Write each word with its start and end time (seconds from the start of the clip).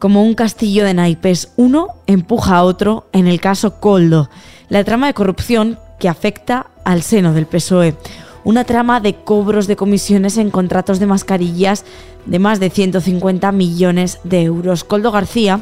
Como 0.00 0.22
un 0.22 0.32
castillo 0.32 0.86
de 0.86 0.94
naipes, 0.94 1.52
uno 1.56 1.88
empuja 2.06 2.56
a 2.56 2.62
otro 2.62 3.10
en 3.12 3.26
el 3.26 3.38
caso 3.38 3.80
Coldo, 3.80 4.30
la 4.70 4.82
trama 4.82 5.08
de 5.08 5.12
corrupción 5.12 5.78
que 5.98 6.08
afecta 6.08 6.68
al 6.86 7.02
seno 7.02 7.34
del 7.34 7.44
PSOE. 7.44 7.94
Una 8.42 8.64
trama 8.64 9.00
de 9.00 9.16
cobros 9.16 9.66
de 9.66 9.76
comisiones 9.76 10.38
en 10.38 10.50
contratos 10.50 11.00
de 11.00 11.06
mascarillas 11.06 11.84
de 12.24 12.38
más 12.38 12.60
de 12.60 12.70
150 12.70 13.52
millones 13.52 14.20
de 14.24 14.42
euros. 14.44 14.84
Coldo 14.84 15.12
García, 15.12 15.60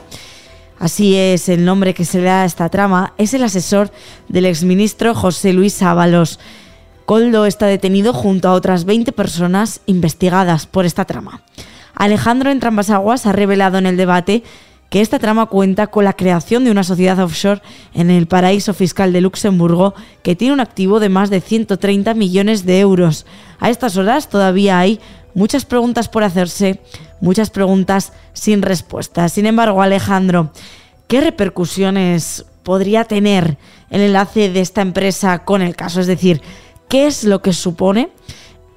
así 0.79 1.16
es 1.16 1.48
el 1.48 1.65
nombre 1.65 1.93
que 1.93 2.05
se 2.05 2.19
le 2.19 2.27
da 2.27 2.43
a 2.43 2.45
esta 2.45 2.69
trama, 2.69 3.15
es 3.19 3.34
el 3.34 3.43
asesor 3.43 3.91
del 4.29 4.47
exministro 4.47 5.16
José 5.16 5.52
Luis 5.52 5.83
Ábalos. 5.83 6.39
Coldo 7.07 7.45
está 7.45 7.66
detenido 7.66 8.12
junto 8.12 8.48
a 8.48 8.52
otras 8.52 8.84
20 8.84 9.11
personas 9.11 9.80
investigadas 9.87 10.66
por 10.66 10.87
esta 10.87 11.07
trama. 11.07 11.43
Alejandro 11.98 12.52
Entrambasaguas 12.52 13.27
ha 13.27 13.33
revelado 13.33 13.77
en 13.77 13.84
el 13.84 13.97
debate 13.97 14.45
que 14.88 15.01
esta 15.01 15.19
trama 15.19 15.47
cuenta 15.47 15.88
con 15.88 16.05
la 16.05 16.12
creación 16.12 16.65
de 16.65 16.71
una 16.71 16.84
sociedad 16.84 17.19
offshore 17.19 17.61
en 17.93 18.09
el 18.09 18.29
paraíso 18.29 18.73
fiscal 18.73 19.12
de 19.12 19.21
Luxemburgo 19.21 19.95
que 20.23 20.37
tiene 20.37 20.55
un 20.55 20.61
activo 20.61 21.01
de 21.01 21.09
más 21.09 21.29
de 21.29 21.41
130 21.41 22.15
millones 22.15 22.65
de 22.65 22.79
euros. 22.79 23.27
A 23.59 23.69
estas 23.69 23.97
horas 23.97 24.29
todavía 24.29 24.79
hay 24.79 25.01
muchas 25.34 25.65
preguntas 25.65 26.09
por 26.09 26.23
hacerse, 26.23 26.80
muchas 27.21 27.51
preguntas 27.51 28.12
sin 28.33 28.62
respuesta. 28.62 29.29
Sin 29.29 29.46
embargo, 29.46 29.83
Alejandro, 29.83 30.52
¿qué 31.09 31.21
repercusiones 31.21 32.46
podría 32.62 33.05
tener 33.05 33.59
el 33.91 34.02
enlace 34.02 34.51
de 34.51 34.60
esta 34.60 34.83
empresa 34.83 35.41
con 35.45 35.62
el 35.62 35.74
caso? 35.74 36.01
Es 36.01 36.07
decir, 36.07 36.43
¿qué 36.88 37.09
es 37.09 37.24
lo 37.24 37.43
que 37.43 37.52
supone 37.52 38.10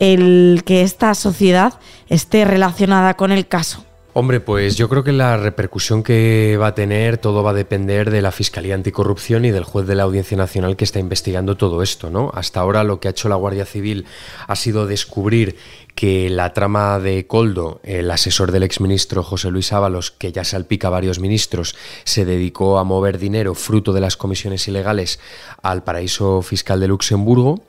el 0.02 0.64
que 0.66 0.81
esta 0.81 1.14
sociedad 1.14 1.75
esté 2.12 2.44
relacionada 2.44 3.16
con 3.16 3.31
el 3.31 3.48
caso? 3.48 3.86
Hombre, 4.14 4.42
pues 4.42 4.76
yo 4.76 4.90
creo 4.90 5.06
que 5.06 5.14
la 5.14 5.38
repercusión 5.38 6.04
que 6.04 6.58
va 6.59 6.67
a 6.67 6.76
tener 6.76 7.17
todo 7.17 7.44
va 7.44 7.52
a 7.52 7.54
depender 7.54 8.12
de 8.12 8.22
la 8.22 8.34
Fiscalía 8.34 8.76
Anticorrupción 8.76 9.45
y 9.45 9.52
del 9.52 9.64
juez 9.64 9.88
de 9.88 9.95
la 9.95 10.04
Audiencia 10.04 10.36
Nacional 10.36 10.76
que 10.76 10.84
está 10.84 11.00
investigando 11.00 11.56
todo 11.56 11.82
esto, 11.82 12.09
¿no? 12.09 12.30
Hasta 12.34 12.59
ahora 12.59 12.84
lo 12.84 13.00
que 13.00 13.08
ha 13.08 13.12
hecho 13.12 13.30
la 13.30 13.38
Guardia 13.38 13.66
Civil 13.66 14.06
ha 14.45 14.58
sido 14.58 14.86
descubrir 14.86 15.56
que 16.02 16.31
la 16.31 16.52
trama 16.52 16.97
de 16.97 17.27
Coldo, 17.27 17.80
el 17.83 18.09
asesor 18.09 18.52
del 18.52 18.63
exministro 18.63 19.21
José 19.21 19.52
Luis 19.52 19.71
Ábalos, 19.71 20.09
que 20.09 20.31
ya 20.31 20.43
salpica 20.43 20.88
a 20.88 20.89
varios 20.89 21.19
ministros, 21.19 21.75
se 22.05 22.25
dedicó 22.25 22.80
a 22.80 22.83
mover 22.83 23.19
dinero 23.19 23.53
fruto 23.53 23.93
de 23.93 24.02
las 24.02 24.17
comisiones 24.17 24.67
ilegales 24.67 25.19
al 25.61 25.83
paraíso 25.83 26.41
fiscal 26.41 26.80
de 26.80 26.88
Luxemburgo. 26.88 27.61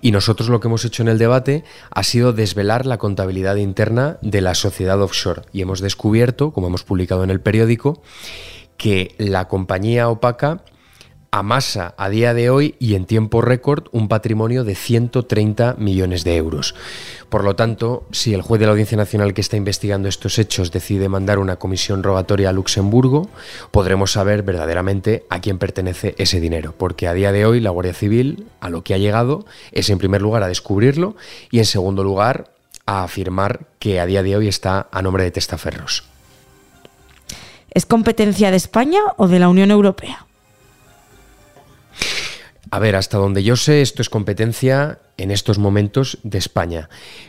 Y 0.00 0.12
nosotros 0.12 0.48
lo 0.48 0.60
que 0.60 0.68
hemos 0.68 0.84
hecho 0.84 1.02
en 1.02 1.08
el 1.08 1.18
debate 1.18 1.64
ha 1.90 2.04
sido 2.04 2.32
desvelar 2.32 2.86
la 2.86 2.98
contabilidad 2.98 3.56
interna 3.56 4.16
de 4.22 4.42
la 4.42 4.54
sociedad 4.54 5.02
offshore. 5.02 5.42
Y 5.52 5.62
hemos 5.62 5.80
descubierto, 5.80 6.52
como 6.52 6.68
hemos 6.68 6.84
publicado 6.84 7.24
en 7.24 7.30
el 7.30 7.40
periódico, 7.40 8.00
que 8.76 9.16
la 9.18 9.48
compañía 9.48 10.08
opaca 10.08 10.62
amasa 11.32 11.94
a 11.96 12.10
día 12.10 12.34
de 12.34 12.50
hoy 12.50 12.74
y 12.78 12.94
en 12.94 13.06
tiempo 13.06 13.40
récord 13.40 13.88
un 13.90 14.06
patrimonio 14.06 14.64
de 14.64 14.74
130 14.74 15.76
millones 15.78 16.24
de 16.24 16.36
euros. 16.36 16.74
Por 17.30 17.42
lo 17.42 17.56
tanto, 17.56 18.06
si 18.12 18.34
el 18.34 18.42
juez 18.42 18.60
de 18.60 18.66
la 18.66 18.72
Audiencia 18.72 18.98
Nacional 18.98 19.32
que 19.32 19.40
está 19.40 19.56
investigando 19.56 20.10
estos 20.10 20.38
hechos 20.38 20.70
decide 20.70 21.08
mandar 21.08 21.38
una 21.38 21.56
comisión 21.56 22.02
rogatoria 22.02 22.50
a 22.50 22.52
Luxemburgo, 22.52 23.30
podremos 23.70 24.12
saber 24.12 24.42
verdaderamente 24.42 25.24
a 25.30 25.40
quién 25.40 25.58
pertenece 25.58 26.14
ese 26.18 26.38
dinero, 26.38 26.74
porque 26.76 27.08
a 27.08 27.14
día 27.14 27.32
de 27.32 27.46
hoy 27.46 27.60
la 27.60 27.70
Guardia 27.70 27.94
Civil 27.94 28.46
a 28.60 28.68
lo 28.68 28.84
que 28.84 28.92
ha 28.92 28.98
llegado 28.98 29.46
es 29.72 29.88
en 29.88 29.96
primer 29.96 30.20
lugar 30.20 30.42
a 30.42 30.48
descubrirlo 30.48 31.16
y 31.50 31.60
en 31.60 31.64
segundo 31.64 32.04
lugar 32.04 32.52
a 32.84 33.04
afirmar 33.04 33.60
que 33.78 34.00
a 34.00 34.06
día 34.06 34.22
de 34.22 34.36
hoy 34.36 34.48
está 34.48 34.86
a 34.92 35.00
nombre 35.00 35.24
de 35.24 35.30
testaferros. 35.30 36.04
¿Es 37.70 37.86
competencia 37.86 38.50
de 38.50 38.58
España 38.58 39.00
o 39.16 39.28
de 39.28 39.38
la 39.38 39.48
Unión 39.48 39.70
Europea? 39.70 40.26
A 42.72 42.78
ver, 42.78 42.96
hasta 42.96 43.18
donde 43.18 43.42
yo 43.42 43.56
sé, 43.56 43.82
esto 43.82 44.00
es 44.00 44.08
competencia 44.08 44.98
en 45.18 45.30
estos 45.30 45.58
momentos 45.58 46.16
de 46.22 46.38
España, 46.38 46.88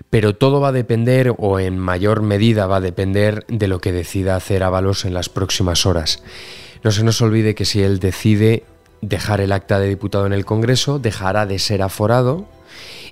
pero 0.09 0.37
todo 0.37 0.61
va 0.61 0.69
a 0.69 0.71
depender 0.71 1.35
o 1.37 1.59
en 1.59 1.77
mayor 1.77 2.21
medida 2.21 2.65
va 2.65 2.77
a 2.77 2.81
depender 2.81 3.45
de 3.49 3.67
lo 3.67 3.81
que 3.81 3.91
decida 3.91 4.37
hacer 4.37 4.63
Ábalos 4.63 5.03
en 5.03 5.13
las 5.13 5.27
próximas 5.27 5.85
horas. 5.85 6.23
No 6.81 6.91
se 6.91 7.03
nos 7.03 7.21
olvide 7.21 7.55
que 7.55 7.65
si 7.65 7.81
él 7.81 7.99
decide 7.99 8.63
dejar 9.01 9.41
el 9.41 9.51
acta 9.51 9.81
de 9.81 9.89
diputado 9.89 10.25
en 10.25 10.31
el 10.31 10.45
Congreso, 10.45 10.97
dejará 10.97 11.45
de 11.45 11.59
ser 11.59 11.81
aforado 11.81 12.47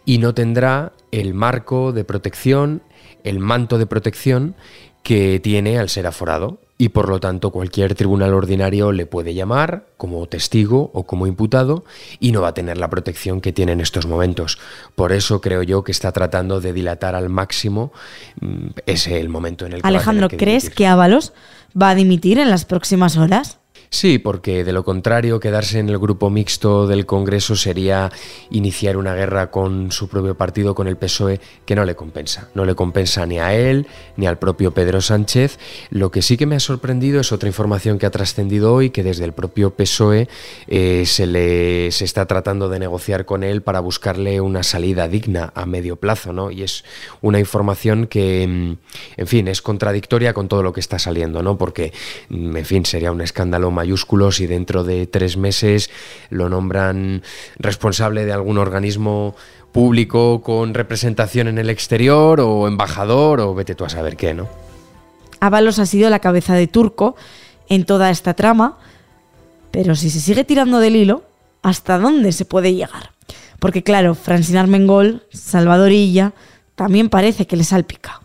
y 0.06 0.20
no 0.20 0.34
tendrá 0.34 0.94
el 1.12 1.34
marco 1.34 1.92
de 1.92 2.06
protección, 2.06 2.82
el 3.26 3.40
manto 3.40 3.78
de 3.78 3.88
protección 3.88 4.56
que 5.04 5.42
tiene 5.42 5.80
al 5.80 5.90
ser 5.90 6.08
aforado 6.08 6.62
y 6.82 6.90
por 6.90 7.10
lo 7.10 7.20
tanto 7.20 7.52
cualquier 7.52 7.94
tribunal 7.94 8.34
ordinario 8.34 8.92
le 8.92 9.06
puede 9.06 9.36
llamar 9.36 9.86
como 9.98 10.26
testigo 10.26 10.90
o 10.96 11.04
como 11.04 11.28
imputado 11.28 11.86
y 12.20 12.32
no 12.32 12.42
va 12.42 12.48
a 12.48 12.54
tener 12.56 12.80
la 12.80 12.90
protección 12.90 13.40
que 13.40 13.54
tiene 13.54 13.74
en 13.74 13.82
estos 13.82 14.08
momentos. 14.08 14.58
Por 14.96 15.12
eso 15.12 15.42
creo 15.42 15.62
yo 15.62 15.84
que 15.84 15.92
está 15.92 16.12
tratando 16.12 16.60
de 16.60 16.74
dilatar 16.74 17.14
al 17.14 17.30
máximo 17.30 17.94
mm, 18.40 18.70
ese 18.88 19.20
el 19.20 19.30
momento 19.30 19.68
en 19.68 19.74
el 19.74 19.84
que 19.84 19.88
Alejandro, 19.88 20.28
¿crees 20.28 20.72
que 20.72 20.88
Ábalos 20.88 21.34
va 21.80 21.92
a 21.92 21.96
dimitir 21.96 22.40
en 22.40 22.50
las 22.50 22.66
próximas 22.66 23.16
horas? 23.16 23.60
Sí, 23.94 24.20
porque 24.20 24.64
de 24.64 24.72
lo 24.72 24.86
contrario, 24.86 25.42
quedarse 25.42 25.78
en 25.78 25.90
el 25.90 26.00
grupo 26.00 26.30
mixto 26.30 26.88
del 26.88 27.06
Congreso 27.06 27.58
sería 27.58 28.10
iniciar 28.50 28.96
una 28.96 29.14
guerra 29.14 29.52
con 29.52 29.92
su 29.92 30.08
propio 30.08 30.34
partido, 30.34 30.74
con 30.74 30.88
el 30.88 30.96
PSOE, 30.96 31.42
que 31.66 31.76
no 31.76 31.84
le 31.84 31.94
compensa. 31.94 32.48
No 32.56 32.64
le 32.64 32.74
compensa 32.74 33.26
ni 33.26 33.40
a 33.40 33.54
él 33.54 33.88
ni 34.16 34.28
al 34.28 34.40
propio 34.40 34.72
Pedro 34.72 35.02
Sánchez. 35.02 35.60
Lo 35.90 36.10
que 36.10 36.22
sí 36.22 36.38
que 36.38 36.46
me 36.46 36.56
ha 36.56 36.62
sorprendido 36.62 37.20
es 37.20 37.34
otra 37.34 37.50
información 37.50 38.00
que 38.00 38.06
ha 38.06 38.12
trascendido 38.12 38.74
hoy, 38.74 38.92
que 38.92 39.04
desde 39.04 39.26
el 39.26 39.34
propio 39.34 39.72
PSOE 39.72 40.30
eh, 40.68 41.04
se, 41.06 41.28
le, 41.28 41.92
se 41.92 42.06
está 42.06 42.26
tratando 42.28 42.70
de 42.70 42.80
negociar 42.80 43.26
con 43.26 43.44
él 43.44 43.62
para 43.62 43.82
buscarle 43.82 44.40
una 44.40 44.64
salida 44.64 45.10
digna 45.10 45.52
a 45.54 45.66
medio 45.66 45.98
plazo, 45.98 46.32
¿no? 46.32 46.50
Y 46.50 46.64
es 46.64 46.86
una 47.20 47.40
información 47.40 48.08
que, 48.08 48.48
mm, 48.48 48.78
en 49.18 49.28
fin, 49.28 49.50
es 49.50 49.62
contradictoria 49.62 50.34
con 50.34 50.48
todo 50.48 50.64
lo 50.64 50.72
que 50.72 50.80
está 50.80 50.98
saliendo, 50.98 51.44
¿no? 51.44 51.58
Porque, 51.58 51.92
mm, 52.30 52.56
en 52.56 52.66
fin, 52.66 52.86
sería 52.86 53.12
un 53.12 53.20
escándalo 53.20 53.70
mayúsculos 53.82 54.40
y 54.42 54.46
dentro 54.46 54.84
de 54.84 55.08
tres 55.08 55.38
meses 55.38 55.90
lo 56.30 56.50
nombran 56.50 57.24
responsable 57.58 58.26
de 58.26 58.32
algún 58.32 58.60
organismo 58.60 59.36
público 59.72 60.44
con 60.44 60.76
representación 60.76 61.48
en 61.48 61.58
el 61.58 61.72
exterior 61.72 62.42
o 62.42 62.68
embajador 62.68 63.42
o 63.42 63.56
vete 63.56 63.74
tú 63.74 63.84
a 63.84 63.90
saber 63.90 64.18
qué, 64.18 64.36
¿no? 64.36 64.48
Ábalos 65.40 65.80
ha 65.80 65.88
sido 65.88 66.12
la 66.12 66.20
cabeza 66.20 66.54
de 66.54 66.68
turco 66.68 67.16
en 67.70 67.86
toda 67.86 68.12
esta 68.12 68.36
trama, 68.36 68.78
pero 69.72 69.96
si 69.96 70.12
se 70.12 70.20
sigue 70.20 70.44
tirando 70.44 70.78
del 70.80 70.96
hilo, 70.96 71.24
¿hasta 71.64 71.98
dónde 71.98 72.34
se 72.34 72.46
puede 72.46 72.76
llegar? 72.76 73.14
Porque 73.58 73.82
claro, 73.82 74.14
Francina 74.14 74.60
Armengol, 74.60 75.24
Salvadorilla, 75.32 76.34
también 76.76 77.10
parece 77.10 77.48
que 77.48 77.58
le 77.58 77.64
salpica. 77.64 78.22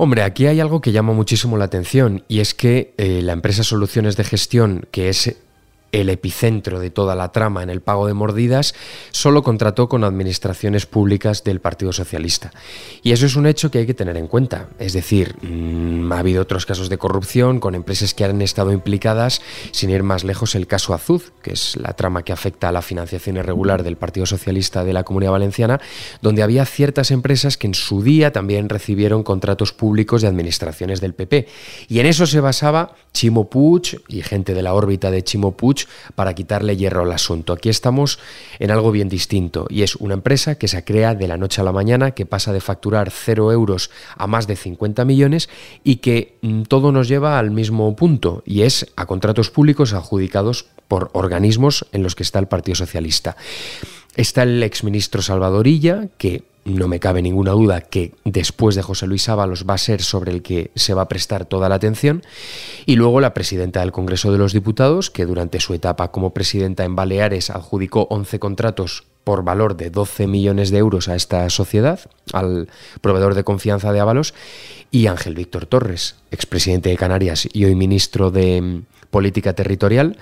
Hombre, 0.00 0.22
aquí 0.22 0.46
hay 0.46 0.60
algo 0.60 0.80
que 0.80 0.92
llama 0.92 1.12
muchísimo 1.12 1.56
la 1.56 1.64
atención 1.64 2.22
y 2.28 2.38
es 2.38 2.54
que 2.54 2.94
eh, 2.98 3.20
la 3.20 3.32
empresa 3.32 3.64
Soluciones 3.64 4.16
de 4.16 4.22
Gestión, 4.22 4.86
que 4.92 5.08
es 5.08 5.36
el 5.92 6.10
epicentro 6.10 6.80
de 6.80 6.90
toda 6.90 7.14
la 7.14 7.32
trama 7.32 7.62
en 7.62 7.70
el 7.70 7.80
pago 7.80 8.06
de 8.06 8.14
mordidas, 8.14 8.74
solo 9.10 9.42
contrató 9.42 9.88
con 9.88 10.04
administraciones 10.04 10.86
públicas 10.86 11.44
del 11.44 11.60
Partido 11.60 11.92
Socialista. 11.92 12.50
Y 13.02 13.12
eso 13.12 13.26
es 13.26 13.36
un 13.36 13.46
hecho 13.46 13.70
que 13.70 13.78
hay 13.78 13.86
que 13.86 13.94
tener 13.94 14.16
en 14.16 14.26
cuenta. 14.26 14.68
Es 14.78 14.92
decir, 14.92 15.36
mm, 15.42 16.12
ha 16.12 16.18
habido 16.18 16.42
otros 16.42 16.66
casos 16.66 16.88
de 16.88 16.98
corrupción 16.98 17.60
con 17.60 17.74
empresas 17.74 18.14
que 18.14 18.24
han 18.24 18.42
estado 18.42 18.72
implicadas, 18.72 19.40
sin 19.72 19.90
ir 19.90 20.02
más 20.02 20.24
lejos, 20.24 20.54
el 20.54 20.66
caso 20.66 20.94
Azuz, 20.94 21.32
que 21.42 21.52
es 21.52 21.76
la 21.76 21.94
trama 21.94 22.22
que 22.22 22.32
afecta 22.32 22.68
a 22.68 22.72
la 22.72 22.82
financiación 22.82 23.36
irregular 23.36 23.82
del 23.82 23.96
Partido 23.96 24.26
Socialista 24.26 24.84
de 24.84 24.92
la 24.92 25.04
Comunidad 25.04 25.32
Valenciana, 25.32 25.80
donde 26.22 26.42
había 26.42 26.64
ciertas 26.66 27.10
empresas 27.10 27.56
que 27.56 27.66
en 27.66 27.74
su 27.74 28.02
día 28.02 28.32
también 28.32 28.68
recibieron 28.68 29.22
contratos 29.22 29.72
públicos 29.72 30.22
de 30.22 30.28
administraciones 30.28 31.00
del 31.00 31.14
PP. 31.14 31.48
Y 31.88 32.00
en 32.00 32.06
eso 32.06 32.26
se 32.26 32.40
basaba 32.40 32.94
Chimo 33.12 33.48
Puig 33.48 34.00
y 34.08 34.22
gente 34.22 34.54
de 34.54 34.62
la 34.62 34.74
órbita 34.74 35.10
de 35.10 35.22
Chimo 35.22 35.56
Puig 35.56 35.77
para 36.14 36.34
quitarle 36.34 36.76
hierro 36.76 37.02
al 37.02 37.12
asunto. 37.12 37.52
Aquí 37.52 37.68
estamos 37.68 38.18
en 38.58 38.70
algo 38.70 38.90
bien 38.90 39.08
distinto 39.08 39.66
y 39.68 39.82
es 39.82 39.96
una 39.96 40.14
empresa 40.14 40.56
que 40.56 40.68
se 40.68 40.82
crea 40.84 41.14
de 41.14 41.28
la 41.28 41.36
noche 41.36 41.60
a 41.60 41.64
la 41.64 41.72
mañana, 41.72 42.12
que 42.12 42.26
pasa 42.26 42.52
de 42.52 42.60
facturar 42.60 43.10
0 43.10 43.52
euros 43.52 43.90
a 44.16 44.26
más 44.26 44.46
de 44.46 44.56
50 44.56 45.04
millones 45.04 45.48
y 45.84 45.96
que 45.96 46.38
mm, 46.42 46.62
todo 46.62 46.92
nos 46.92 47.08
lleva 47.08 47.38
al 47.38 47.50
mismo 47.50 47.94
punto 47.94 48.42
y 48.46 48.62
es 48.62 48.86
a 48.96 49.06
contratos 49.06 49.50
públicos 49.50 49.92
adjudicados 49.92 50.66
por 50.88 51.10
organismos 51.12 51.86
en 51.92 52.02
los 52.02 52.14
que 52.14 52.22
está 52.22 52.38
el 52.38 52.48
Partido 52.48 52.74
Socialista. 52.74 53.36
Está 54.16 54.42
el 54.42 54.62
exministro 54.62 55.22
Salvadorilla, 55.22 56.08
que 56.18 56.42
no 56.68 56.88
me 56.88 57.00
cabe 57.00 57.22
ninguna 57.22 57.52
duda 57.52 57.80
que 57.80 58.14
después 58.24 58.74
de 58.74 58.82
José 58.82 59.06
Luis 59.06 59.28
Ábalos 59.28 59.64
va 59.68 59.74
a 59.74 59.78
ser 59.78 60.02
sobre 60.02 60.32
el 60.32 60.42
que 60.42 60.70
se 60.74 60.94
va 60.94 61.02
a 61.02 61.08
prestar 61.08 61.44
toda 61.44 61.68
la 61.68 61.76
atención. 61.76 62.22
Y 62.86 62.96
luego 62.96 63.20
la 63.20 63.34
presidenta 63.34 63.80
del 63.80 63.92
Congreso 63.92 64.32
de 64.32 64.38
los 64.38 64.52
Diputados, 64.52 65.10
que 65.10 65.26
durante 65.26 65.60
su 65.60 65.74
etapa 65.74 66.10
como 66.10 66.34
presidenta 66.34 66.84
en 66.84 66.96
Baleares 66.96 67.50
adjudicó 67.50 68.06
11 68.10 68.38
contratos 68.38 69.04
por 69.24 69.44
valor 69.44 69.76
de 69.76 69.90
12 69.90 70.26
millones 70.26 70.70
de 70.70 70.78
euros 70.78 71.08
a 71.08 71.14
esta 71.14 71.50
sociedad, 71.50 72.00
al 72.32 72.68
proveedor 73.02 73.34
de 73.34 73.44
confianza 73.44 73.92
de 73.92 74.00
Ábalos, 74.00 74.32
y 74.90 75.06
Ángel 75.06 75.34
Víctor 75.34 75.66
Torres, 75.66 76.16
expresidente 76.30 76.88
de 76.88 76.96
Canarias 76.96 77.46
y 77.52 77.66
hoy 77.66 77.74
ministro 77.74 78.30
de 78.30 78.62
mm, 78.62 78.82
Política 79.10 79.52
Territorial, 79.52 80.16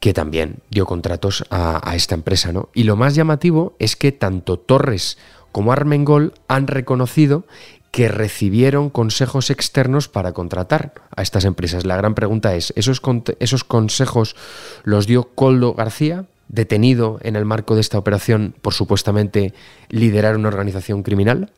que 0.00 0.14
también 0.14 0.56
dio 0.70 0.86
contratos 0.86 1.44
a, 1.50 1.94
esta 1.96 2.14
empresa. 2.14 2.52
¿no? 2.52 2.70
Y 2.74 2.84
lo 2.84 2.96
más 2.96 3.14
llamativo 3.14 3.74
es 3.78 3.96
que 3.96 4.12
tanto 4.12 4.58
Torres 4.58 5.18
como 5.56 5.72
Armengol 5.72 6.34
han 6.48 6.66
reconocido 6.66 7.46
que 7.90 8.08
recibieron 8.08 8.90
consejos 8.90 9.48
externos 9.48 10.06
para 10.06 10.32
contratar 10.32 10.92
a 11.16 11.22
estas 11.22 11.46
empresas. 11.46 11.86
La 11.86 11.96
gran 11.96 12.14
pregunta 12.14 12.54
es, 12.54 12.74
¿esos, 12.76 13.00
esos 13.40 13.64
consejos 13.64 14.36
los 14.84 15.06
dio 15.06 15.30
Coldo 15.34 15.72
García, 15.72 16.26
detenido 16.48 17.18
en 17.22 17.36
el 17.36 17.46
marco 17.46 17.74
de 17.74 17.80
esta 17.80 17.96
operación 17.96 18.54
por 18.60 18.74
supuestamente 18.74 19.54
liderar 19.88 20.36
una 20.36 20.48
organización 20.48 21.02
criminal? 21.02 21.50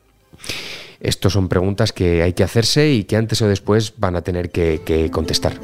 Estas 1.01 1.33
son 1.33 1.49
preguntas 1.49 1.91
que 1.91 2.23
hay 2.23 2.31
que 2.31 2.45
hacerse 2.45 2.93
y 2.93 3.03
que 3.03 3.17
antes 3.17 3.41
o 3.41 3.49
después 3.49 3.95
van 3.97 4.15
a 4.15 4.21
tener 4.21 4.49
que, 4.49 4.79
que 4.85 5.11
contestar. 5.11 5.59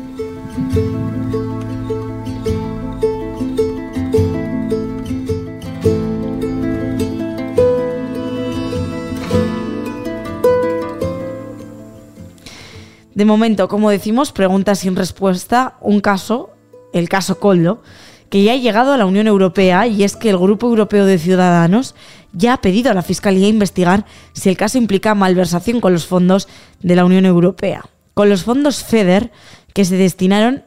De 13.16 13.24
momento, 13.24 13.70
como 13.70 13.90
decimos, 13.90 14.34
pregunta 14.34 14.76
sin 14.76 14.98
respuesta, 14.98 15.76
un 15.80 16.02
caso, 16.02 16.50
el 16.92 17.08
caso 17.08 17.40
Coldo, 17.40 17.82
que 18.30 18.44
ya 18.44 18.52
ha 18.52 18.58
llegado 18.58 18.92
a 18.92 18.98
la 18.98 19.06
Unión 19.06 19.28
Europea 19.28 19.88
y 19.88 20.04
es 20.04 20.18
que 20.18 20.30
el 20.30 20.38
Grupo 20.38 20.68
Europeo 20.68 21.06
de 21.06 21.18
Ciudadanos 21.18 21.96
ya 22.34 22.52
ha 22.52 22.62
pedido 22.62 22.92
a 22.92 22.94
la 22.94 23.04
Fiscalía 23.04 23.48
investigar 23.48 24.04
si 24.34 24.50
el 24.50 24.58
caso 24.58 24.78
implica 24.78 25.16
malversación 25.16 25.80
con 25.80 25.94
los 25.94 26.06
fondos 26.06 26.50
de 26.82 26.98
la 26.98 27.06
Unión 27.06 27.26
Europea. 27.26 27.86
Con 28.14 28.30
los 28.30 28.44
fondos 28.44 28.84
FEDER 28.84 29.32
que 29.74 29.86
se 29.86 29.96
destinaron 29.96 30.66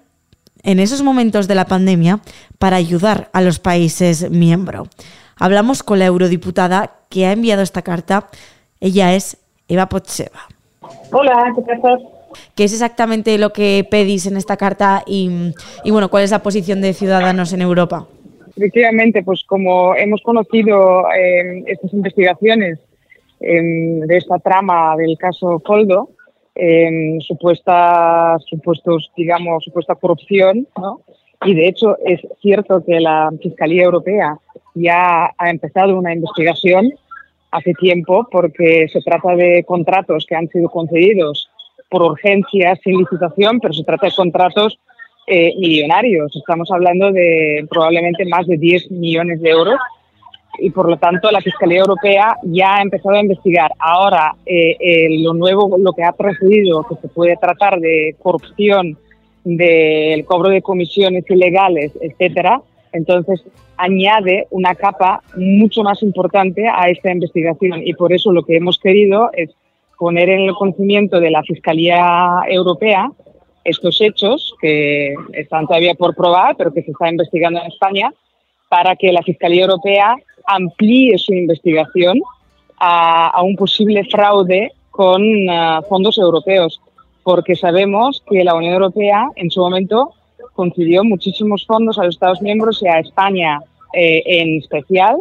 en 0.62 0.78
esos 0.78 1.02
momentos 1.02 1.48
de 1.48 1.54
la 1.54 1.66
pandemia 1.66 2.20
para 2.58 2.76
ayudar 2.76 3.28
a 3.34 3.42
los 3.42 3.58
países 3.58 4.30
miembros. 4.30 4.88
Hablamos 5.36 5.82
con 5.82 5.98
la 5.98 6.06
eurodiputada 6.06 6.94
que 7.10 7.26
ha 7.26 7.32
enviado 7.32 7.60
esta 7.60 7.82
carta. 7.82 8.28
Ella 8.80 9.12
es 9.12 9.36
Eva 9.68 9.90
Potseva. 9.90 10.48
Hola, 11.12 11.52
¿qué 11.54 11.76
tal? 11.82 12.17
¿Qué 12.54 12.64
es 12.64 12.72
exactamente 12.72 13.38
lo 13.38 13.52
que 13.52 13.86
pedís 13.90 14.26
en 14.26 14.36
esta 14.36 14.56
carta 14.56 15.02
y, 15.06 15.52
bueno, 15.90 16.08
cuál 16.08 16.24
es 16.24 16.30
la 16.30 16.42
posición 16.42 16.80
de 16.80 16.92
Ciudadanos 16.92 17.52
en 17.52 17.62
Europa? 17.62 18.06
Efectivamente, 18.56 19.22
pues 19.22 19.44
como 19.44 19.94
hemos 19.94 20.20
conocido 20.22 21.04
eh, 21.12 21.62
estas 21.66 21.92
investigaciones 21.92 22.78
eh, 23.40 23.62
de 23.62 24.16
esta 24.16 24.38
trama 24.40 24.96
del 24.96 25.16
caso 25.16 25.60
Coldo, 25.60 26.10
eh, 26.56 27.18
supuesta, 27.20 28.36
supuestos, 28.44 29.12
digamos, 29.16 29.62
supuesta 29.62 29.94
corrupción, 29.94 30.66
¿no? 30.76 31.02
Y 31.44 31.54
de 31.54 31.68
hecho 31.68 31.96
es 32.04 32.20
cierto 32.42 32.84
que 32.84 32.98
la 32.98 33.30
Fiscalía 33.40 33.84
Europea 33.84 34.36
ya 34.74 35.32
ha 35.38 35.50
empezado 35.50 35.96
una 35.96 36.12
investigación 36.12 36.92
hace 37.50 37.74
tiempo 37.74 38.26
porque 38.30 38.88
se 38.92 39.00
trata 39.00 39.36
de 39.36 39.64
contratos 39.64 40.26
que 40.28 40.34
han 40.34 40.48
sido 40.48 40.68
concedidos 40.68 41.47
por 41.88 42.02
urgencia, 42.02 42.76
sin 42.82 42.98
licitación, 42.98 43.60
pero 43.60 43.74
se 43.74 43.84
trata 43.84 44.06
de 44.06 44.12
contratos 44.14 44.78
eh, 45.26 45.54
millonarios. 45.58 46.34
Estamos 46.36 46.70
hablando 46.70 47.12
de 47.12 47.66
probablemente 47.68 48.24
más 48.26 48.46
de 48.46 48.56
10 48.56 48.90
millones 48.92 49.40
de 49.40 49.50
euros 49.50 49.78
y 50.58 50.70
por 50.70 50.88
lo 50.88 50.96
tanto 50.96 51.30
la 51.30 51.40
Fiscalía 51.40 51.80
Europea 51.80 52.36
ya 52.42 52.76
ha 52.76 52.82
empezado 52.82 53.14
a 53.14 53.20
investigar. 53.20 53.72
Ahora, 53.78 54.34
eh, 54.44 55.06
lo 55.22 55.34
nuevo, 55.34 55.76
lo 55.78 55.92
que 55.92 56.04
ha 56.04 56.12
procedido, 56.12 56.84
que 56.84 56.96
se 56.96 57.08
puede 57.08 57.36
tratar 57.36 57.78
de 57.78 58.16
corrupción, 58.20 58.96
del 59.44 60.24
cobro 60.24 60.50
de 60.50 60.62
comisiones 60.62 61.24
ilegales, 61.30 61.92
etcétera, 62.00 62.60
entonces 62.92 63.42
añade 63.76 64.46
una 64.50 64.74
capa 64.74 65.22
mucho 65.36 65.82
más 65.82 66.02
importante 66.02 66.66
a 66.66 66.88
esta 66.88 67.12
investigación 67.12 67.86
y 67.86 67.94
por 67.94 68.12
eso 68.12 68.32
lo 68.32 68.42
que 68.42 68.56
hemos 68.56 68.78
querido 68.78 69.30
es 69.32 69.50
poner 69.98 70.30
en 70.30 70.42
el 70.42 70.54
conocimiento 70.54 71.20
de 71.20 71.30
la 71.30 71.42
Fiscalía 71.42 72.40
Europea 72.48 73.10
estos 73.64 74.00
hechos 74.00 74.54
que 74.60 75.14
están 75.32 75.66
todavía 75.66 75.94
por 75.94 76.14
probar, 76.14 76.56
pero 76.56 76.72
que 76.72 76.82
se 76.82 76.92
está 76.92 77.10
investigando 77.10 77.60
en 77.60 77.66
España, 77.66 78.12
para 78.68 78.96
que 78.96 79.12
la 79.12 79.22
Fiscalía 79.22 79.62
Europea 79.62 80.16
amplíe 80.46 81.18
su 81.18 81.34
investigación 81.34 82.20
a, 82.78 83.42
un 83.42 83.56
posible 83.56 84.04
fraude 84.04 84.72
con 84.90 85.22
uh, 85.22 85.82
fondos 85.88 86.16
europeos, 86.16 86.80
porque 87.22 87.56
sabemos 87.56 88.22
que 88.30 88.44
la 88.44 88.54
Unión 88.54 88.74
Europea 88.74 89.28
en 89.36 89.50
su 89.50 89.60
momento 89.60 90.12
concedió 90.54 91.04
muchísimos 91.04 91.66
fondos 91.66 91.98
a 91.98 92.04
los 92.04 92.14
Estados 92.14 92.40
miembros 92.40 92.82
y 92.82 92.88
a 92.88 93.00
España 93.00 93.60
eh, 93.92 94.22
en 94.24 94.58
especial 94.58 95.16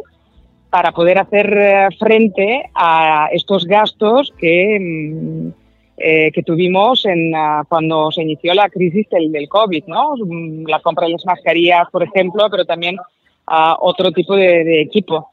para 0.70 0.92
poder 0.92 1.18
hacer 1.18 1.58
eh, 1.58 1.88
frente 1.98 2.70
a 2.74 3.30
estos 3.32 3.66
gastos 3.66 4.34
que, 4.38 4.78
mm, 4.80 5.50
eh, 5.98 6.32
que 6.32 6.44
tuvimos 6.44 7.06
en, 7.06 7.34
ah, 7.36 7.64
cuando 7.68 8.12
se 8.12 8.22
inició 8.22 8.54
la 8.54 8.70
crisis 8.70 9.08
del, 9.10 9.32
del, 9.32 9.48
COVID, 9.48 9.86
¿no? 9.88 10.16
Mm, 10.18 10.68
la 10.68 10.80
compra 10.82 11.08
de 11.08 11.14
las 11.14 11.26
mascarillas, 11.26 11.88
por 11.92 12.04
ejemplo, 12.04 12.48
pero 12.52 12.66
también 12.66 12.98
uh, 12.98 13.76
otro 13.80 14.12
tipo 14.12 14.36
de, 14.36 14.82
equipo. 14.82 15.30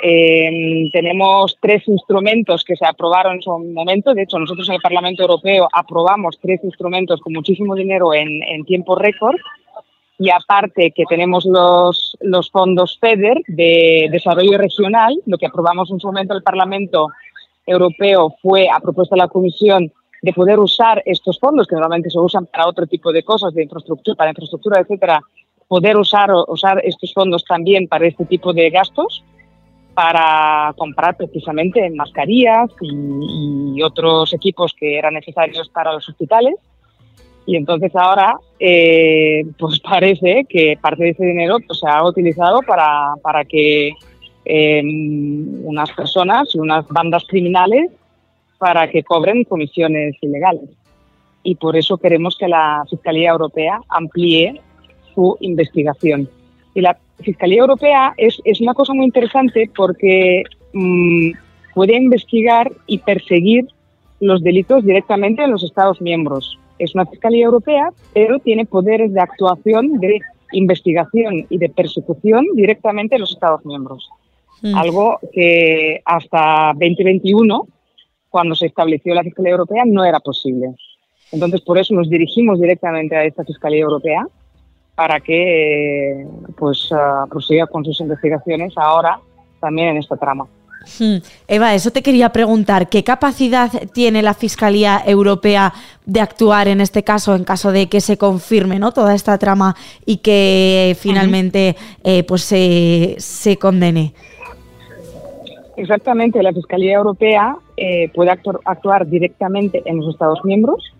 Eh, 0.00 0.88
tenemos 0.92 1.56
tres 1.60 1.82
instrumentos 1.88 2.62
que 2.62 2.76
se 2.76 2.86
aprobaron 2.86 3.36
en 3.36 3.42
su 3.42 3.50
momento. 3.50 4.14
De 4.14 4.22
hecho, 4.22 4.38
nosotros 4.38 4.68
en 4.68 4.76
el 4.76 4.80
Parlamento 4.80 5.22
Europeo 5.22 5.68
aprobamos 5.72 6.38
tres 6.40 6.60
instrumentos 6.62 7.20
con 7.20 7.32
muchísimo 7.32 7.74
dinero 7.74 8.14
en 8.14 8.64
tiempo 8.64 8.94
récord 8.94 9.36
y 10.18 10.30
aparte 10.30 10.90
que 10.90 11.04
tenemos 11.08 11.44
los, 11.44 12.16
los 12.20 12.50
fondos 12.50 12.98
FEDER 13.00 13.40
de 13.46 14.08
desarrollo 14.10 14.58
regional, 14.58 15.14
lo 15.26 15.38
que 15.38 15.46
aprobamos 15.46 15.90
en 15.90 16.00
su 16.00 16.08
momento 16.08 16.34
el 16.34 16.42
Parlamento 16.42 17.08
Europeo 17.64 18.34
fue 18.42 18.68
a 18.68 18.80
propuesta 18.80 19.14
de 19.14 19.22
la 19.22 19.28
Comisión 19.28 19.92
de 20.20 20.32
poder 20.32 20.58
usar 20.58 21.00
estos 21.06 21.38
fondos 21.38 21.68
que 21.68 21.76
normalmente 21.76 22.10
se 22.10 22.18
usan 22.18 22.46
para 22.46 22.66
otro 22.66 22.86
tipo 22.86 23.12
de 23.12 23.22
cosas, 23.22 23.54
de 23.54 23.62
infraestructura, 23.62 24.16
para 24.16 24.30
infraestructura, 24.30 24.80
etcétera, 24.80 25.20
poder 25.68 25.96
usar, 25.96 26.30
usar 26.48 26.80
estos 26.84 27.12
fondos 27.14 27.44
también 27.44 27.86
para 27.86 28.06
este 28.06 28.24
tipo 28.24 28.52
de 28.52 28.70
gastos, 28.70 29.22
para 29.94 30.74
comprar 30.76 31.16
precisamente 31.16 31.88
mascarillas 31.90 32.70
y, 32.80 33.76
y 33.76 33.82
otros 33.82 34.32
equipos 34.32 34.74
que 34.74 34.98
eran 34.98 35.14
necesarios 35.14 35.68
para 35.68 35.92
los 35.92 36.08
hospitales. 36.08 36.56
Y 37.48 37.56
entonces 37.56 37.96
ahora, 37.96 38.38
eh, 38.60 39.42
pues 39.58 39.80
parece 39.82 40.44
que 40.46 40.78
parte 40.82 41.04
de 41.04 41.10
ese 41.10 41.24
dinero 41.24 41.56
pues, 41.66 41.78
se 41.78 41.88
ha 41.88 42.04
utilizado 42.04 42.60
para, 42.60 43.14
para 43.22 43.42
que 43.46 43.92
eh, 44.44 44.82
unas 45.64 45.90
personas, 45.92 46.54
unas 46.54 46.86
bandas 46.88 47.24
criminales, 47.26 47.90
para 48.58 48.90
que 48.90 49.02
cobren 49.02 49.44
comisiones 49.44 50.14
ilegales. 50.20 50.68
Y 51.42 51.54
por 51.54 51.74
eso 51.74 51.96
queremos 51.96 52.36
que 52.38 52.48
la 52.48 52.84
Fiscalía 52.90 53.30
Europea 53.30 53.80
amplíe 53.88 54.60
su 55.14 55.38
investigación. 55.40 56.28
Y 56.74 56.82
la 56.82 56.98
Fiscalía 57.20 57.60
Europea 57.60 58.12
es, 58.18 58.38
es 58.44 58.60
una 58.60 58.74
cosa 58.74 58.92
muy 58.92 59.06
interesante 59.06 59.70
porque 59.74 60.42
mmm, 60.74 61.30
puede 61.72 61.96
investigar 61.96 62.70
y 62.86 62.98
perseguir 62.98 63.68
los 64.20 64.42
delitos 64.42 64.84
directamente 64.84 65.44
en 65.44 65.52
los 65.52 65.64
Estados 65.64 66.02
miembros 66.02 66.58
es 66.78 66.94
una 66.94 67.06
Fiscalía 67.06 67.46
Europea, 67.46 67.90
pero 68.14 68.38
tiene 68.38 68.66
poderes 68.66 69.12
de 69.12 69.20
actuación, 69.20 69.98
de 70.00 70.20
investigación 70.52 71.46
y 71.48 71.58
de 71.58 71.68
persecución 71.68 72.46
directamente 72.54 73.16
en 73.16 73.20
los 73.20 73.32
Estados 73.32 73.64
miembros. 73.64 74.08
Mm. 74.62 74.74
Algo 74.74 75.18
que 75.32 76.00
hasta 76.04 76.72
2021, 76.74 77.66
cuando 78.28 78.54
se 78.54 78.66
estableció 78.66 79.14
la 79.14 79.22
Fiscalía 79.22 79.52
Europea, 79.52 79.84
no 79.86 80.04
era 80.04 80.20
posible. 80.20 80.74
Entonces, 81.32 81.60
por 81.60 81.78
eso 81.78 81.94
nos 81.94 82.08
dirigimos 82.08 82.60
directamente 82.60 83.16
a 83.16 83.24
esta 83.24 83.44
Fiscalía 83.44 83.82
Europea 83.82 84.26
para 84.94 85.20
que 85.20 86.26
pues, 86.56 86.90
uh, 86.90 87.28
prosiga 87.28 87.66
con 87.66 87.84
sus 87.84 88.00
investigaciones 88.00 88.72
ahora 88.76 89.20
también 89.60 89.90
en 89.90 89.98
esta 89.98 90.16
trama. 90.16 90.48
Hmm. 90.98 91.18
Eva, 91.46 91.74
eso 91.74 91.90
te 91.90 92.02
quería 92.02 92.30
preguntar, 92.30 92.88
¿qué 92.88 93.04
capacidad 93.04 93.70
tiene 93.92 94.22
la 94.22 94.34
Fiscalía 94.34 95.02
Europea 95.04 95.72
de 96.06 96.20
actuar 96.20 96.68
en 96.68 96.80
este 96.80 97.02
caso, 97.02 97.34
en 97.34 97.44
caso 97.44 97.72
de 97.72 97.88
que 97.88 98.00
se 98.00 98.16
confirme 98.16 98.78
¿no? 98.78 98.92
toda 98.92 99.14
esta 99.14 99.36
trama 99.38 99.76
y 100.06 100.18
que 100.18 100.96
finalmente 100.98 101.76
eh, 102.04 102.22
pues 102.24 102.42
se, 102.42 103.56
condene? 103.60 104.14
Exactamente, 105.76 106.42
la 106.42 106.52
Fiscalía 106.52 106.96
Europea 106.96 107.56
eh, 107.76 108.10
puede 108.14 108.30
actuar, 108.30 109.06
directamente 109.06 109.82
en 109.84 109.98
los 109.98 110.14
Estados 110.14 110.44
miembros, 110.44 110.94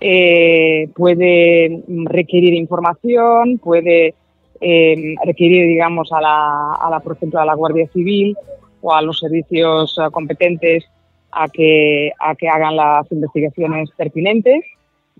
eh, 0.00 0.88
puede 0.94 1.82
requerir 2.04 2.54
información, 2.54 3.58
puede 3.58 4.14
requerir, 4.60 5.66
digamos, 5.66 6.12
a 6.12 6.20
la, 6.20 6.74
a 6.74 6.90
la, 6.90 7.00
por 7.00 7.16
ejemplo, 7.16 7.40
a 7.40 7.46
la 7.46 7.54
Guardia 7.54 7.88
Civil 7.88 8.36
o 8.80 8.94
a 8.94 9.02
los 9.02 9.18
servicios 9.18 9.96
eh, 9.98 10.10
competentes 10.10 10.84
a 11.32 11.48
que, 11.48 12.12
a 12.18 12.34
que 12.34 12.48
hagan 12.48 12.76
las 12.76 13.10
investigaciones 13.12 13.90
pertinentes. 13.96 14.64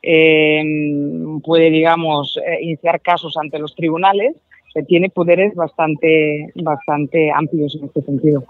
Eh, 0.02 0.62
puede, 1.44 1.70
digamos, 1.70 2.38
iniciar 2.60 3.00
casos 3.00 3.36
ante 3.36 3.58
los 3.58 3.74
tribunales. 3.74 4.34
Se 4.72 4.82
tiene 4.82 5.10
poderes 5.10 5.54
bastante, 5.54 6.52
bastante 6.54 7.30
amplios 7.30 7.76
en 7.76 7.84
este 7.84 8.02
sentido. 8.02 8.44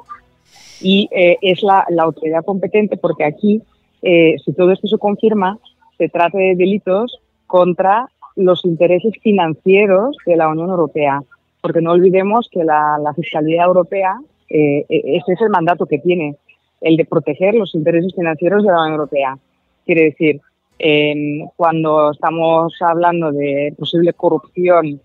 Y 0.81 1.09
es 1.13 1.63
la, 1.63 1.85
la, 1.91 2.05
autoridad 2.05 2.45
competente 2.45 2.97
porque 2.97 3.25
aquí, 3.25 3.63
si 4.03 4.53
todo 4.57 4.71
esto 4.73 4.87
se 4.87 4.97
confirma, 4.97 5.59
se 5.99 6.09
trata 6.09 6.39
de 6.39 6.55
delitos 6.57 7.21
contra 7.47 8.09
los 8.37 8.65
intereses 8.65 9.13
financieros 9.23 10.17
de 10.25 10.37
la 10.37 10.49
Unión 10.49 10.71
Europea, 10.71 11.23
porque 11.61 11.81
no 11.81 11.93
olvidemos 11.93 12.49
que 12.51 12.65
la, 12.65 13.13
Fiscalía 13.15 13.65
Europea, 13.65 14.19
eh, 14.51 14.85
e, 14.89 15.17
ese 15.17 15.33
es 15.33 15.41
el 15.41 15.51
mandato 15.51 15.87
que 15.87 15.99
tiene, 15.99 16.37
el 16.81 16.97
de 16.97 17.05
proteger 17.05 17.55
los 17.55 17.75
intereses 17.75 18.15
financieros 18.15 18.63
de 18.63 18.71
la 18.71 18.81
Unión 18.81 18.93
Europea. 18.93 19.39
Quiere 19.87 20.05
decir, 20.05 20.41
cuando 21.57 22.11
estamos 22.11 22.73
hablando 22.81 23.33
de 23.33 23.75
posible 23.79 24.15
corrupción, 24.15 25.01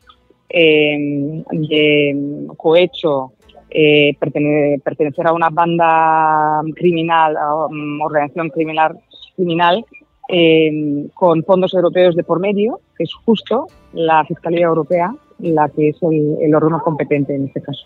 de 0.50 2.48
cohecho, 2.56 3.34
eh, 3.78 4.16
pertenecer 4.20 5.28
a 5.28 5.34
una 5.34 5.50
banda 5.50 6.62
criminal, 6.76 7.36
a 7.36 7.66
una 7.66 8.06
organización 8.06 8.50
criminal, 8.50 8.98
criminal 9.36 9.86
eh, 10.30 11.10
con 11.14 11.44
fondos 11.44 11.74
europeos 11.74 12.16
de 12.16 12.24
por 12.24 12.40
medio, 12.40 12.80
es 13.00 13.14
justo 13.26 13.68
la 13.92 14.24
Fiscalía 14.24 14.68
Europea 14.68 15.14
la 15.40 15.68
que 15.68 15.90
es 15.90 15.98
el, 16.02 16.56
órgano 16.56 16.82
competente 16.82 17.36
en 17.36 17.48
este 17.48 17.62
caso. 17.62 17.86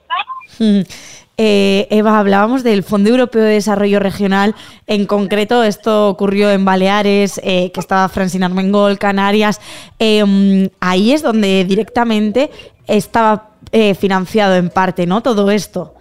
Eh, 1.41 1.87
Eva, 1.89 2.19
hablábamos 2.19 2.63
del 2.63 2.83
Fondo 2.83 3.09
Europeo 3.09 3.41
de 3.43 3.53
Desarrollo 3.53 4.01
Regional. 4.01 4.55
En 4.87 5.05
concreto, 5.05 5.63
esto 5.63 6.09
ocurrió 6.09 6.51
en 6.51 6.65
Baleares, 6.65 7.39
eh, 7.45 7.71
que 7.71 7.79
estaba 7.79 8.09
Francina 8.09 8.47
Armengol, 8.47 8.99
Canarias. 8.99 9.61
Em, 9.99 10.69
ahí 10.81 11.13
es 11.13 11.21
donde 11.21 11.63
directamente 11.63 12.51
estaba 12.87 13.51
eh, 13.71 13.95
financiado 13.95 14.57
en 14.57 14.69
parte, 14.69 15.05
¿no? 15.05 15.21
Todo 15.21 15.49
esto. 15.49 15.95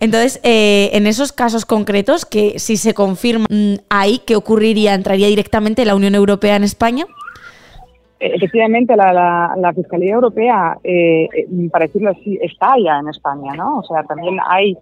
Entonces, 0.00 0.40
en 0.42 1.06
esos 1.06 1.30
casos 1.30 1.64
concretos, 1.64 2.26
que 2.26 2.58
si 2.58 2.76
se 2.76 2.92
confirma 2.92 3.46
mm, 3.48 3.74
ahí, 3.88 4.20
¿qué 4.26 4.34
ocurriría? 4.34 4.94
¿Entraría 4.94 5.28
directamente 5.28 5.84
la 5.84 5.94
Unión 5.94 6.16
Europea 6.16 6.56
en 6.56 6.64
España? 6.64 7.06
Eh, 8.22 8.36
efectivamente, 8.36 8.94
la, 8.94 9.72
Fiscalía 9.74 10.14
Europea, 10.14 10.78
eh, 10.84 11.28
para 11.72 11.86
decirlo 11.86 12.10
así, 12.10 12.38
está 12.40 12.74
ya 12.78 13.00
en 13.00 13.08
España, 13.08 13.52
¿no? 13.54 13.78
O 13.78 13.82
sea, 13.82 14.04
también 14.04 14.38
hay, 14.46 14.76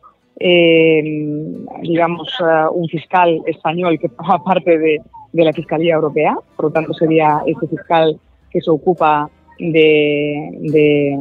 digamos, 1.83 2.39
un 2.73 2.87
fiscal 2.89 3.41
español 3.47 3.99
que 3.99 4.11
forma 4.11 4.45
parte 4.45 4.79
de, 4.79 5.01
la 5.33 5.53
Fiscalía 5.55 5.95
Europea, 5.95 6.37
por 6.57 6.67
lo 6.67 6.71
tanto 6.71 6.93
sería 6.93 7.41
este 7.47 7.67
fiscal 7.67 8.19
que 8.51 8.61
se 8.61 8.71
ocupa 8.71 9.31
de, 9.59 10.51
de, 10.61 11.19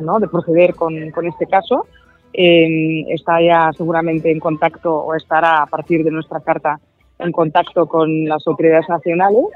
¿no? 0.00 0.20
de 0.20 0.28
proceder 0.28 0.74
con, 0.74 1.10
con 1.10 1.26
este 1.26 1.46
caso 1.46 1.86
está 2.32 3.40
ya 3.40 3.72
seguramente 3.72 4.30
en 4.30 4.38
contacto 4.38 4.94
o 4.94 5.14
estará 5.14 5.62
a 5.62 5.66
partir 5.66 6.04
de 6.04 6.12
nuestra 6.12 6.38
carta 6.38 6.78
en 7.18 7.32
contacto 7.32 7.88
con 7.88 8.26
las 8.26 8.46
autoridades 8.46 8.88
nacionales 8.88 9.46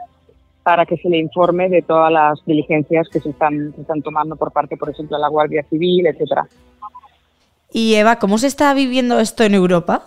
para 0.62 0.86
que 0.86 0.96
se 0.96 1.08
le 1.08 1.18
informe 1.18 1.68
de 1.68 1.82
todas 1.82 2.12
las 2.12 2.44
diligencias 2.46 3.08
que 3.08 3.20
se 3.20 3.30
están, 3.30 3.74
están 3.78 4.02
tomando 4.02 4.36
por 4.36 4.52
parte, 4.52 4.76
por 4.76 4.90
ejemplo, 4.90 5.16
de 5.16 5.20
la 5.22 5.28
Guardia 5.28 5.64
Civil, 5.64 6.06
etcétera. 6.06 6.46
Y 7.72 7.94
Eva, 7.94 8.16
¿cómo 8.16 8.38
se 8.38 8.46
está 8.46 8.74
viviendo 8.74 9.18
esto 9.18 9.44
en 9.44 9.54
Europa? 9.54 10.02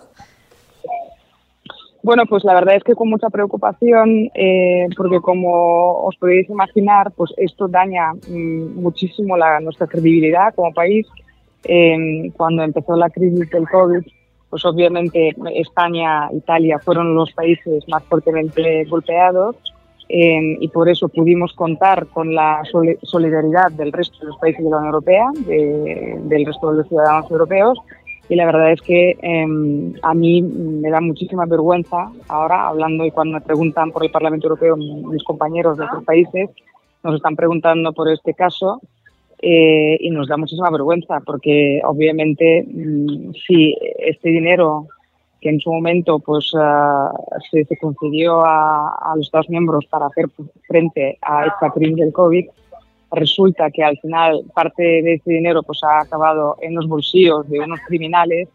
Bueno, 2.02 2.22
pues 2.26 2.44
la 2.44 2.54
verdad 2.54 2.76
es 2.76 2.84
que 2.84 2.94
con 2.94 3.10
mucha 3.10 3.28
preocupación, 3.30 4.30
eh, 4.34 4.86
porque 4.96 5.20
como 5.20 6.04
os 6.04 6.16
podéis 6.16 6.48
imaginar, 6.48 7.10
pues 7.10 7.32
esto 7.36 7.66
daña 7.66 8.12
mm, 8.14 8.80
muchísimo 8.80 9.36
la, 9.36 9.58
nuestra 9.58 9.88
credibilidad 9.88 10.54
como 10.54 10.72
país 10.72 11.06
cuando 12.36 12.62
empezó 12.62 12.94
la 12.94 13.10
crisis 13.10 13.50
del 13.50 13.68
COVID, 13.68 14.06
pues 14.50 14.64
obviamente 14.64 15.34
España, 15.56 16.28
Italia 16.32 16.78
fueron 16.78 17.12
los 17.16 17.32
países 17.32 17.82
más 17.88 18.04
fuertemente 18.04 18.84
golpeados 18.84 19.56
y 20.08 20.68
por 20.68 20.88
eso 20.88 21.08
pudimos 21.08 21.52
contar 21.52 22.06
con 22.06 22.34
la 22.34 22.62
solidaridad 23.02 23.72
del 23.72 23.92
resto 23.92 24.18
de 24.20 24.26
los 24.26 24.38
países 24.38 24.62
de 24.62 24.70
la 24.70 24.76
Unión 24.76 24.94
Europea, 24.94 25.26
del 25.46 26.46
resto 26.46 26.70
de 26.70 26.78
los 26.78 26.88
ciudadanos 26.88 27.30
europeos. 27.30 27.78
Y 28.28 28.34
la 28.34 28.46
verdad 28.46 28.72
es 28.72 28.80
que 28.80 29.16
em, 29.22 29.94
a 30.02 30.12
mí 30.12 30.42
me 30.42 30.90
da 30.90 31.00
muchísima 31.00 31.44
vergüenza 31.46 32.10
ahora, 32.28 32.66
hablando 32.66 33.04
y 33.04 33.12
cuando 33.12 33.34
me 33.34 33.40
preguntan 33.40 33.92
por 33.92 34.04
el 34.04 34.10
Parlamento 34.10 34.48
Europeo, 34.48 34.76
mis 34.76 35.22
compañeros 35.22 35.78
de 35.78 35.84
otros 35.84 36.04
países 36.04 36.50
nos 37.04 37.14
están 37.14 37.36
preguntando 37.36 37.92
por 37.92 38.10
este 38.10 38.34
caso 38.34 38.80
eh, 39.40 39.96
y 40.00 40.10
nos 40.10 40.28
da 40.28 40.36
muchísima 40.36 40.70
vergüenza 40.70 41.20
porque 41.24 41.80
obviamente 41.84 42.66
mm, 42.66 43.32
si 43.46 43.76
este 43.98 44.30
dinero 44.30 44.88
que 45.40 45.50
en 45.50 45.60
su 45.60 45.70
momento 45.70 46.18
pues 46.18 46.50
ah, 46.56 47.12
se, 47.50 47.66
concedió 47.78 48.44
a, 48.44 49.12
los 49.16 49.26
Estados 49.26 49.48
miembros 49.48 49.84
para 49.86 50.06
hacer 50.06 50.26
frente 50.66 51.18
a 51.22 51.46
esta 51.46 51.70
crisis 51.70 51.96
del 51.96 52.12
COVID, 52.12 52.46
resulta 53.12 53.70
que 53.70 53.84
al 53.84 53.98
final 53.98 54.44
parte 54.54 54.82
de 54.82 55.14
ese 55.14 55.32
dinero 55.32 55.62
pues 55.62 55.80
ha 55.84 56.00
acabado 56.00 56.56
en 56.60 56.74
los 56.74 56.86
bolsillos 56.88 57.48
de 57.48 57.60
unos 57.60 57.80
criminales 57.86 58.48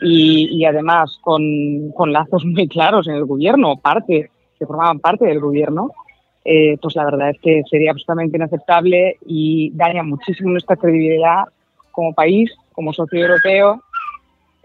y, 0.00 0.64
además 0.64 1.18
con, 1.22 1.90
con 1.90 2.12
lazos 2.12 2.44
muy 2.44 2.68
claros 2.68 3.08
en 3.08 3.14
el 3.14 3.24
gobierno, 3.24 3.76
parte, 3.76 4.30
que 4.56 4.66
formaban 4.66 5.00
parte 5.00 5.26
del 5.26 5.40
gobierno, 5.40 5.90
eh, 6.44 6.78
pues 6.80 6.94
la 6.96 7.04
verdad 7.04 7.30
es 7.30 7.40
que 7.40 7.62
sería 7.68 7.90
absolutamente 7.90 8.36
inaceptable 8.36 9.16
y 9.26 9.70
daña 9.74 10.02
muchísimo 10.02 10.50
nuestra 10.50 10.76
credibilidad 10.76 11.44
como 11.90 12.14
país, 12.14 12.50
como 12.72 12.92
socio 12.92 13.20
europeo, 13.20 13.82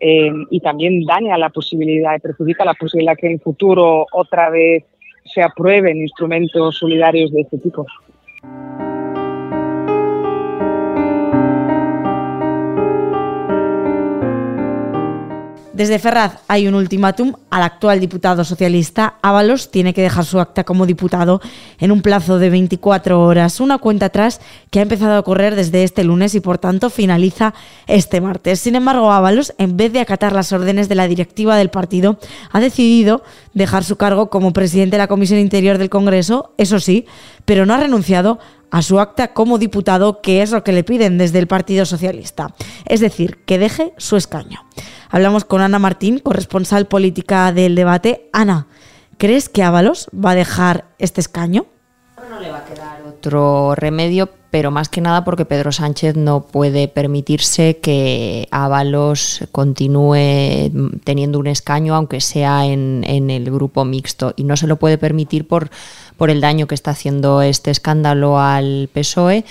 eh, 0.05 0.33
y 0.49 0.59
también 0.59 1.05
daña 1.05 1.37
la 1.37 1.49
posibilidad 1.49 2.19
perjudica 2.19 2.65
la 2.65 2.73
posibilidad 2.73 3.15
que 3.15 3.27
en 3.27 3.33
el 3.33 3.39
futuro 3.39 4.05
otra 4.11 4.49
vez 4.49 4.83
se 5.23 5.41
aprueben 5.41 6.01
instrumentos 6.01 6.77
solidarios 6.77 7.31
de 7.31 7.41
este 7.41 7.57
tipo. 7.59 7.85
Desde 15.73 15.97
Ferraz 15.97 16.33
hay 16.47 16.67
un 16.67 16.75
ultimátum 16.75 17.33
al 17.49 17.63
actual 17.63 17.99
diputado 17.99 18.43
socialista. 18.43 19.15
Ábalos 19.23 19.71
tiene 19.71 19.95
que 19.95 20.03
dejar 20.03 20.23
su 20.23 20.39
acta 20.39 20.63
como 20.63 20.85
diputado 20.85 21.41
en 21.79 21.91
un 21.91 22.03
plazo 22.03 22.37
de 22.37 22.51
24 22.51 23.19
horas. 23.19 23.59
Una 23.59 23.79
cuenta 23.79 24.05
atrás 24.05 24.39
que 24.69 24.77
ha 24.77 24.83
empezado 24.83 25.17
a 25.17 25.23
correr 25.23 25.55
desde 25.55 25.83
este 25.83 26.03
lunes 26.03 26.35
y 26.35 26.41
por 26.41 26.59
tanto 26.59 26.91
finaliza 26.91 27.55
este 27.87 28.21
martes. 28.21 28.59
Sin 28.59 28.75
embargo, 28.75 29.11
Ábalos, 29.11 29.55
en 29.57 29.75
vez 29.75 29.91
de 29.91 29.99
acatar 29.99 30.31
las 30.33 30.51
órdenes 30.53 30.89
de 30.89 30.95
la 30.95 31.07
directiva 31.07 31.57
del 31.57 31.71
partido, 31.71 32.19
ha 32.51 32.59
decidido 32.59 33.23
dejar 33.55 33.83
su 33.83 33.95
cargo 33.95 34.29
como 34.29 34.53
presidente 34.53 34.97
de 34.97 34.99
la 34.99 35.07
Comisión 35.07 35.39
Interior 35.39 35.79
del 35.79 35.89
Congreso, 35.89 36.53
eso 36.59 36.79
sí, 36.79 37.07
pero 37.45 37.65
no 37.65 37.73
ha 37.73 37.77
renunciado 37.77 38.37
a 38.69 38.83
su 38.83 38.99
acta 38.99 39.33
como 39.33 39.57
diputado, 39.57 40.21
que 40.21 40.43
es 40.43 40.51
lo 40.51 40.63
que 40.63 40.71
le 40.71 40.83
piden 40.83 41.17
desde 41.17 41.39
el 41.39 41.47
Partido 41.47 41.85
Socialista. 41.85 42.53
Es 42.85 42.99
decir, 42.99 43.39
que 43.45 43.57
deje 43.57 43.93
su 43.97 44.17
escaño. 44.17 44.61
Hablamos 45.13 45.45
con 45.45 45.61
Ana 45.61 45.77
Martín, 45.77 46.17
corresponsal 46.17 46.87
política 46.87 47.51
del 47.51 47.75
debate. 47.75 48.31
Ana, 48.33 48.65
¿crees 49.19 49.47
que 49.47 49.61
Ábalos 49.61 50.09
va 50.09 50.31
a 50.31 50.35
dejar 50.35 50.85
este 50.97 51.21
escaño? 51.21 51.67
No 52.31 52.39
le 52.39 52.49
va 52.49 52.57
a 52.57 52.65
quedar 52.65 53.03
otro 53.03 53.75
remedio, 53.75 54.31
pero 54.49 54.71
más 54.71 54.89
que 54.89 55.01
nada 55.01 55.23
porque 55.23 55.45
Pedro 55.45 55.71
Sánchez 55.71 56.15
no 56.15 56.47
puede 56.47 56.87
permitirse 56.87 57.77
que 57.77 58.47
Ábalos 58.49 59.43
continúe 59.51 60.71
teniendo 61.03 61.37
un 61.37 61.45
escaño, 61.45 61.93
aunque 61.93 62.19
sea 62.19 62.65
en, 62.65 63.03
en 63.05 63.29
el 63.29 63.51
grupo 63.51 63.85
mixto. 63.85 64.33
Y 64.35 64.45
no 64.45 64.57
se 64.57 64.65
lo 64.65 64.77
puede 64.77 64.97
permitir 64.97 65.47
por 65.47 65.69
por 66.17 66.29
el 66.29 66.41
daño 66.41 66.67
que 66.67 66.75
está 66.75 66.91
haciendo 66.91 67.41
este 67.41 67.71
escándalo 67.71 68.39
al 68.39 68.89
PSOE 68.93 69.45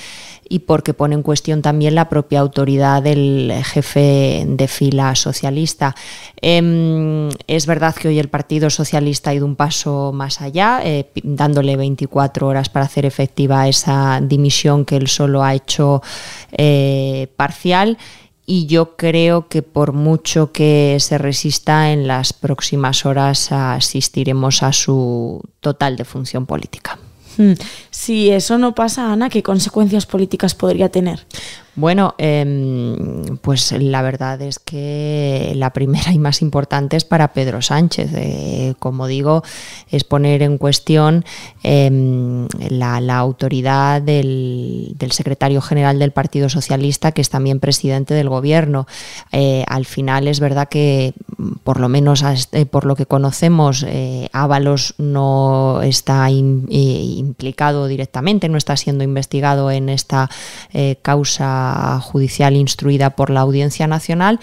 y 0.48 0.58
porque 0.58 0.92
pone 0.92 1.14
en 1.14 1.22
cuestión 1.22 1.62
también 1.62 1.94
la 1.94 2.10
propia 2.10 2.40
autoridad 2.40 3.02
del 3.02 3.50
jefe 3.64 4.44
de 4.46 4.68
fila 4.68 5.14
socialista. 5.14 5.94
Em, 6.42 7.30
es 7.46 7.64
verdad 7.64 7.94
que 7.94 8.08
hoy 8.08 8.18
el 8.18 8.28
Partido 8.28 8.68
Socialista 8.68 9.30
ha 9.30 9.34
ido 9.34 9.46
un 9.46 9.56
paso 9.56 10.12
más 10.12 10.42
allá, 10.42 10.80
eh, 10.84 11.10
dándole 11.22 11.76
24 11.76 12.46
horas 12.46 12.68
para 12.68 12.84
hacer 12.84 13.06
efectiva 13.06 13.66
esa 13.66 14.20
dimisión 14.22 14.84
que 14.84 14.96
él 14.96 15.08
solo 15.08 15.42
ha 15.42 15.54
hecho 15.54 16.02
eh, 16.50 17.28
parcial 17.36 17.96
y 18.44 18.66
yo 18.66 18.96
creo 18.96 19.48
que 19.48 19.62
por 19.62 19.92
mucho 19.92 20.52
que 20.52 20.96
se 21.00 21.18
resista 21.18 21.92
en 21.92 22.06
las 22.06 22.32
próximas 22.32 23.06
horas 23.06 23.52
asistiremos 23.52 24.62
a 24.62 24.72
su 24.72 25.40
total 25.60 25.96
defunción 25.96 26.46
política. 26.46 26.98
Hmm. 27.36 27.52
Si 27.90 28.30
eso 28.30 28.58
no 28.58 28.74
pasa, 28.74 29.12
Ana, 29.12 29.30
¿qué 29.30 29.42
consecuencias 29.42 30.06
políticas 30.06 30.54
podría 30.54 30.90
tener? 30.90 31.26
Bueno, 31.74 32.14
em, 32.18 33.38
pues 33.40 33.72
la 33.72 34.02
verdad 34.02 34.42
es 34.42 34.58
que 34.58 35.52
la 35.56 35.70
primera 35.72 36.12
y 36.12 36.18
más 36.18 36.42
importante 36.42 36.98
es 36.98 37.04
para 37.04 37.32
Pedro 37.32 37.62
Sánchez. 37.62 38.10
Eh, 38.14 38.74
como 38.78 39.06
digo, 39.06 39.42
es 39.90 40.04
poner 40.04 40.42
en 40.42 40.58
cuestión 40.58 41.24
em, 41.62 42.46
la, 42.68 42.98
autoridad 43.16 44.02
del, 44.02 44.94
secretario 45.12 45.62
general 45.62 45.98
del 45.98 46.10
Partido 46.12 46.50
Socialista, 46.50 47.12
que 47.12 47.22
es 47.22 47.30
también 47.30 47.58
presidente 47.58 48.12
del 48.12 48.28
gobierno. 48.28 48.86
Eh, 49.30 49.64
al 49.66 49.86
final 49.86 50.28
es 50.28 50.40
verdad 50.40 50.68
que, 50.68 51.14
por 51.64 51.80
lo 51.80 51.88
menos 51.88 52.22
este, 52.22 52.66
por 52.66 52.84
lo 52.84 52.96
que 52.96 53.06
conocemos, 53.06 53.82
eh, 53.88 54.28
Ábalos 54.34 54.94
no 54.98 55.80
está 55.82 56.28
implicado 56.28 57.86
directamente, 57.86 58.50
no 58.50 58.58
está 58.58 58.76
siendo 58.76 59.04
investigado 59.04 59.70
en 59.70 59.88
esta 59.88 60.28
causa 61.02 61.61
judicial 62.02 62.56
instruida 62.56 63.10
por 63.10 63.30
la 63.30 63.40
Audiencia 63.40 63.86
Nacional, 63.86 64.40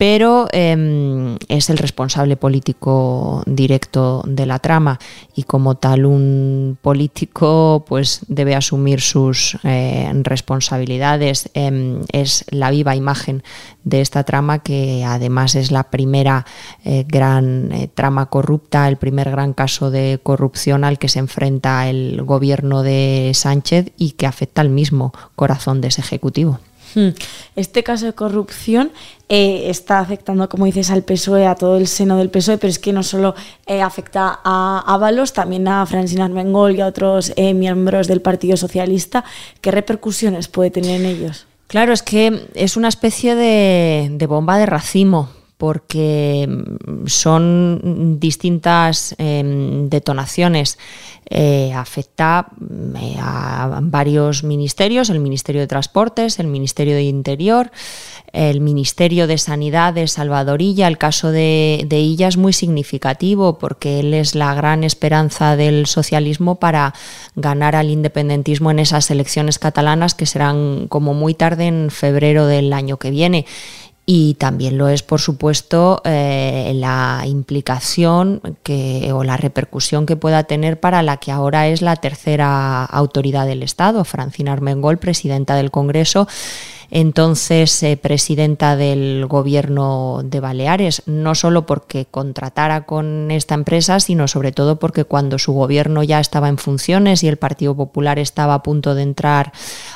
pero 0.00 0.48
em, 0.52 1.36
es 1.48 1.68
el 1.68 1.76
responsable 1.76 2.38
político 2.38 3.42
directo 3.44 4.24
de 4.26 4.46
la 4.46 4.58
trama 4.58 4.98
y 5.36 5.42
como 5.42 5.74
tal 5.74 6.06
un 6.06 6.78
político 6.80 7.84
pues 7.86 8.20
debe 8.26 8.54
asumir 8.54 9.02
sus 9.02 9.58
eh, 9.62 10.10
responsabilidades. 10.22 11.50
Em, 11.52 12.00
es 12.12 12.46
la 12.48 12.70
viva 12.70 12.96
imagen 12.96 13.42
de 13.84 14.00
esta 14.00 14.24
trama 14.24 14.60
que 14.60 15.04
además 15.04 15.54
es 15.54 15.70
la 15.70 15.90
primera 15.90 16.46
eh, 16.82 17.04
gran 17.06 17.70
eh, 17.70 17.90
trama 17.92 18.30
corrupta, 18.30 18.88
el 18.88 18.96
primer 18.96 19.30
gran 19.30 19.52
caso 19.52 19.90
de 19.90 20.18
corrupción 20.22 20.84
al 20.84 20.98
que 20.98 21.10
se 21.10 21.18
enfrenta 21.18 21.90
el 21.90 22.22
gobierno 22.22 22.82
de 22.82 23.32
Sánchez 23.34 23.92
y 23.98 24.12
que 24.12 24.26
afecta 24.26 24.62
al 24.62 24.70
mismo 24.70 25.12
corazón 25.36 25.82
de 25.82 25.88
ese 25.88 26.00
ejecutivo. 26.00 26.58
Hmm. 26.94 27.10
Este 27.56 27.82
caso 27.82 28.06
de 28.06 28.12
corrupción 28.12 28.92
eh, 29.28 29.70
está 29.70 30.00
afectando, 30.00 30.48
como 30.48 30.66
dices, 30.66 30.90
al 30.90 31.02
PSOE, 31.02 31.46
a 31.46 31.54
todo 31.54 31.76
el 31.76 31.86
seno 31.86 32.16
del 32.16 32.30
PSOE, 32.30 32.58
pero 32.58 32.70
es 32.70 32.78
que 32.78 32.92
no 32.92 33.02
solo 33.02 33.34
eh, 33.66 33.82
afecta 33.82 34.40
a 34.44 34.84
Ábalos, 34.86 35.32
también 35.32 35.68
a 35.68 35.84
Francina 35.86 36.24
Armengol 36.24 36.76
y 36.76 36.80
a 36.80 36.86
otros 36.86 37.32
eh, 37.36 37.54
miembros 37.54 38.08
del 38.08 38.20
Partido 38.20 38.56
Socialista. 38.56 39.24
¿Qué 39.60 39.70
repercusiones 39.70 40.48
puede 40.48 40.70
tener 40.70 41.00
en 41.00 41.06
ellos? 41.06 41.46
Claro, 41.66 41.92
es 41.92 42.02
que 42.02 42.48
es 42.54 42.76
una 42.76 42.88
especie 42.88 43.36
de 43.36 44.26
bomba 44.28 44.58
de 44.58 44.66
racimo, 44.66 45.28
porque 45.60 46.48
mm, 46.48 47.06
son 47.06 48.16
distintas 48.18 49.14
em, 49.18 49.90
detonaciones. 49.90 50.78
Eh, 51.32 51.72
afecta 51.74 52.48
mm, 52.58 52.96
eh, 52.96 53.16
a 53.20 53.78
varios 53.82 54.42
ministerios, 54.42 55.10
el 55.10 55.20
Ministerio 55.20 55.60
de 55.60 55.66
Transportes, 55.66 56.40
el 56.40 56.46
Ministerio 56.46 56.94
de 56.94 57.02
Interior, 57.02 57.70
el 58.32 58.62
Ministerio 58.62 59.26
de 59.26 59.36
Sanidad 59.36 59.92
de 59.92 60.08
Salvadorilla. 60.08 60.88
El 60.88 60.96
caso 60.96 61.30
de, 61.30 61.84
de 61.86 61.98
ella 61.98 62.26
es 62.26 62.38
muy 62.38 62.54
significativo 62.54 63.58
porque 63.58 64.00
él 64.00 64.14
es 64.14 64.34
la 64.34 64.54
gran 64.54 64.82
esperanza 64.82 65.56
del 65.56 65.86
socialismo 65.86 66.54
para 66.54 66.94
ganar 67.36 67.76
al 67.76 67.90
independentismo 67.90 68.70
en 68.70 68.78
esas 68.78 69.10
elecciones 69.10 69.58
catalanas 69.58 70.14
que 70.14 70.24
serán 70.24 70.88
como 70.88 71.12
muy 71.12 71.34
tarde 71.34 71.66
en 71.66 71.90
febrero 71.90 72.46
del 72.46 72.72
año 72.72 72.96
que 72.96 73.10
viene 73.10 73.44
y 74.12 74.34
también 74.34 74.76
lo 74.76 74.88
es, 74.88 75.04
por 75.04 75.20
supuesto, 75.20 76.02
eh, 76.04 76.72
la 76.74 77.22
implicación 77.26 78.40
que, 78.64 79.12
o 79.12 79.22
la 79.22 79.36
repercusión 79.36 80.04
que 80.04 80.16
pueda 80.16 80.42
tener 80.42 80.80
para 80.80 81.04
la 81.04 81.18
que 81.18 81.30
ahora 81.30 81.68
es 81.68 81.80
la 81.80 81.94
tercera 81.94 82.84
autoridad 82.86 83.46
del 83.46 83.62
Estado, 83.62 84.04
Francina 84.04 84.52
Armengol, 84.52 84.98
presidenta 84.98 85.54
del 85.54 85.70
Congreso 85.70 86.26
entonces 86.90 87.82
eh, 87.82 87.96
presidenta 87.96 88.76
del 88.76 89.26
gobierno 89.26 90.22
de 90.24 90.40
Baleares, 90.40 91.02
no 91.06 91.34
solo 91.34 91.66
porque 91.66 92.06
contratara 92.10 92.86
con 92.86 93.30
esta 93.30 93.54
empresa, 93.54 94.00
sino 94.00 94.28
sobre 94.28 94.52
todo 94.52 94.78
porque 94.78 95.04
cuando 95.04 95.38
su 95.38 95.52
gobierno 95.52 96.02
ya 96.02 96.20
estaba 96.20 96.48
en 96.48 96.58
funciones 96.58 97.22
y 97.22 97.28
el 97.28 97.36
Partido 97.36 97.76
Popular 97.76 98.18
estaba 98.18 98.54
a 98.54 98.62
punto 98.62 98.94
de 98.94 99.02
entrar 99.02 99.52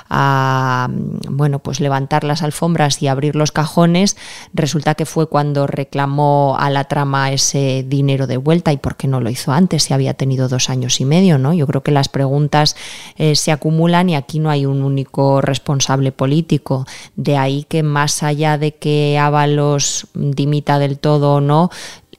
a 0.09 0.89
bueno, 1.29 1.59
pues 1.59 1.81
levantar 1.81 2.25
las 2.25 2.43
alfombras 2.43 3.03
y 3.03 3.09
abrir 3.09 3.37
los 3.37 3.53
cajones, 3.53 4.17
resulta 4.53 4.95
que 4.95 5.07
fue 5.07 5.29
cuando 5.29 5.67
reclamó 5.67 6.57
a 6.59 6.71
la 6.71 6.85
trama 6.85 7.33
ese 7.33 7.85
dinero 7.87 8.27
de 8.27 8.37
vuelta 8.37 8.73
y 8.73 8.77
por 8.77 8.97
qué 8.97 9.09
no 9.09 9.21
lo 9.21 9.31
hizo 9.31 9.53
antes, 9.53 9.85
si 9.85 9.95
había 9.95 10.15
tenido 10.15 10.49
dos 10.49 10.71
años 10.71 11.01
y 11.01 11.05
medio, 11.05 11.39
¿no? 11.39 11.53
Yo 11.55 11.67
creo 11.67 11.83
que 11.83 11.91
las 11.91 12.09
preguntas 12.09 12.77
eh, 13.17 13.35
se 13.37 13.53
acumulan 13.53 14.11
y 14.11 14.17
aquí 14.17 14.39
no 14.39 14.51
hay 14.51 14.67
un 14.67 14.83
único 14.83 15.41
responsable 15.41 16.13
político. 16.13 16.84
De 17.17 17.37
ahí 17.37 17.65
que 17.65 17.83
más 17.83 18.23
allá 18.23 18.59
de 18.59 18.75
que 18.75 19.19
Ábalos 19.19 20.09
dimita 20.15 20.79
del 20.79 20.99
todo 20.99 21.35
o 21.35 21.41
no, 21.41 21.71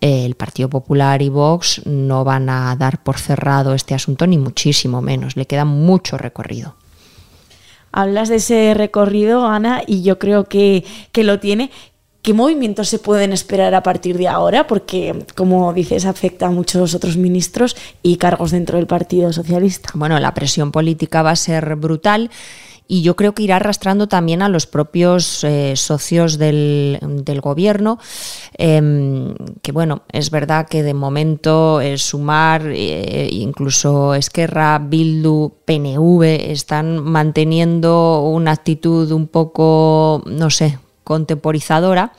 el 0.02 0.36
Partido 0.36 0.70
Popular 0.70 1.22
y 1.22 1.30
Vox 1.30 1.82
no 1.86 2.24
van 2.24 2.50
a 2.50 2.76
dar 2.76 3.02
por 3.04 3.18
cerrado 3.18 3.74
este 3.74 3.94
asunto, 3.94 4.28
ni 4.28 4.38
muchísimo 4.38 5.02
menos. 5.02 5.36
Le 5.36 5.48
queda 5.48 5.66
mucho 5.66 6.18
recorrido. 6.18 6.76
Hablas 7.92 8.30
de 8.30 8.36
ese 8.36 8.74
recorrido, 8.74 9.48
Ana, 9.48 9.82
y 9.88 10.04
yo 10.04 10.20
creo 10.20 10.46
que, 10.46 10.84
que 11.12 11.24
lo 11.24 11.40
tiene. 11.40 11.72
¿Qué 12.22 12.34
movimientos 12.34 12.90
se 12.90 13.00
pueden 13.00 13.34
esperar 13.34 13.74
a 13.74 13.84
partir 13.84 14.18
de 14.18 14.28
ahora? 14.28 14.68
Porque, 14.68 15.26
como 15.36 15.72
dices, 15.74 16.06
afecta 16.06 16.48
a 16.48 16.50
muchos 16.52 16.94
otros 16.94 17.18
ministros 17.18 17.78
y 18.02 18.18
cargos 18.18 18.52
dentro 18.52 18.78
del 18.78 18.88
Partido 18.88 19.32
Socialista. 19.32 19.92
Bueno, 19.94 20.20
la 20.20 20.34
presión 20.34 20.72
política 20.72 21.22
va 21.22 21.32
a 21.32 21.36
ser 21.36 21.76
brutal 21.76 22.32
y 22.88 23.02
yo 23.02 23.16
creo 23.16 23.34
que 23.34 23.44
irá 23.44 23.58
arrastrando 23.58 24.08
también 24.08 24.42
a 24.42 24.50
los 24.50 24.68
propios 24.68 25.44
eh, 25.44 25.74
socios 25.76 26.38
del, 26.38 27.00
gobierno, 27.42 28.00
em, 28.58 29.36
que 29.62 29.72
bueno, 29.72 30.04
es 30.12 30.30
verdad 30.30 30.68
que 30.68 30.84
de 30.84 30.94
momento 30.94 31.82
es 31.82 32.02
Sumar, 32.02 32.64
eh, 32.68 33.28
incluso 33.32 34.14
Esquerra, 34.14 34.80
Bildu, 34.80 35.54
PNV 35.66 36.52
están 36.52 37.04
manteniendo 37.04 38.22
una 38.22 38.52
actitud 38.52 39.12
un 39.12 39.28
poco, 39.28 40.24
no 40.26 40.50
sé, 40.50 40.80
contemporizadora 41.04 42.14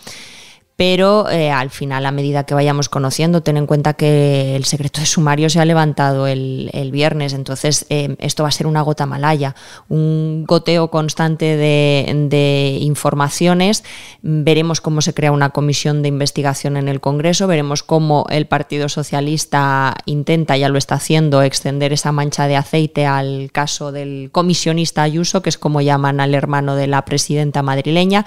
pero 0.76 1.30
eh, 1.30 1.50
al 1.50 1.70
final, 1.70 2.04
a 2.04 2.10
medida 2.10 2.44
que 2.44 2.54
vayamos 2.54 2.90
conociendo, 2.90 3.42
ten 3.42 3.56
en 3.56 3.66
cuenta 3.66 3.94
que 3.94 4.54
el 4.56 4.66
secreto 4.66 5.00
de 5.00 5.06
sumario 5.06 5.48
se 5.48 5.58
ha 5.58 5.64
levantado 5.64 6.26
el, 6.26 6.70
viernes, 6.92 7.32
entonces 7.32 7.86
eh, 7.88 8.14
esto 8.20 8.42
va 8.42 8.50
a 8.50 8.52
ser 8.52 8.66
una 8.66 8.82
gota 8.82 9.06
malaya, 9.06 9.56
un 9.88 10.44
goteo 10.46 10.90
constante 10.90 11.56
de, 11.56 12.78
informaciones. 12.80 13.84
Veremos 14.22 14.80
cómo 14.80 15.00
se 15.00 15.14
crea 15.14 15.32
una 15.32 15.50
comisión 15.50 16.02
de 16.02 16.08
investigación 16.08 16.76
en 16.76 16.88
el 16.88 17.00
Congreso, 17.00 17.46
veremos 17.46 17.82
cómo 17.82 18.26
el 18.28 18.46
Partido 18.46 18.88
Socialista 18.90 19.94
intenta, 20.04 20.56
ya 20.58 20.68
lo 20.68 20.76
está 20.76 20.96
haciendo, 20.96 21.42
extender 21.42 21.94
esa 21.94 22.12
mancha 22.12 22.46
de 22.46 22.56
aceite 22.56 23.06
al 23.06 23.50
caso 23.50 23.92
del 23.92 24.28
comisionista 24.30 25.02
Ayuso, 25.02 25.40
que 25.40 25.48
es 25.48 25.58
como 25.58 25.80
llaman 25.80 26.20
al 26.20 26.34
hermano 26.34 26.76
de 26.76 26.86
la 26.86 27.04
presidenta 27.04 27.62
madrileña. 27.62 28.26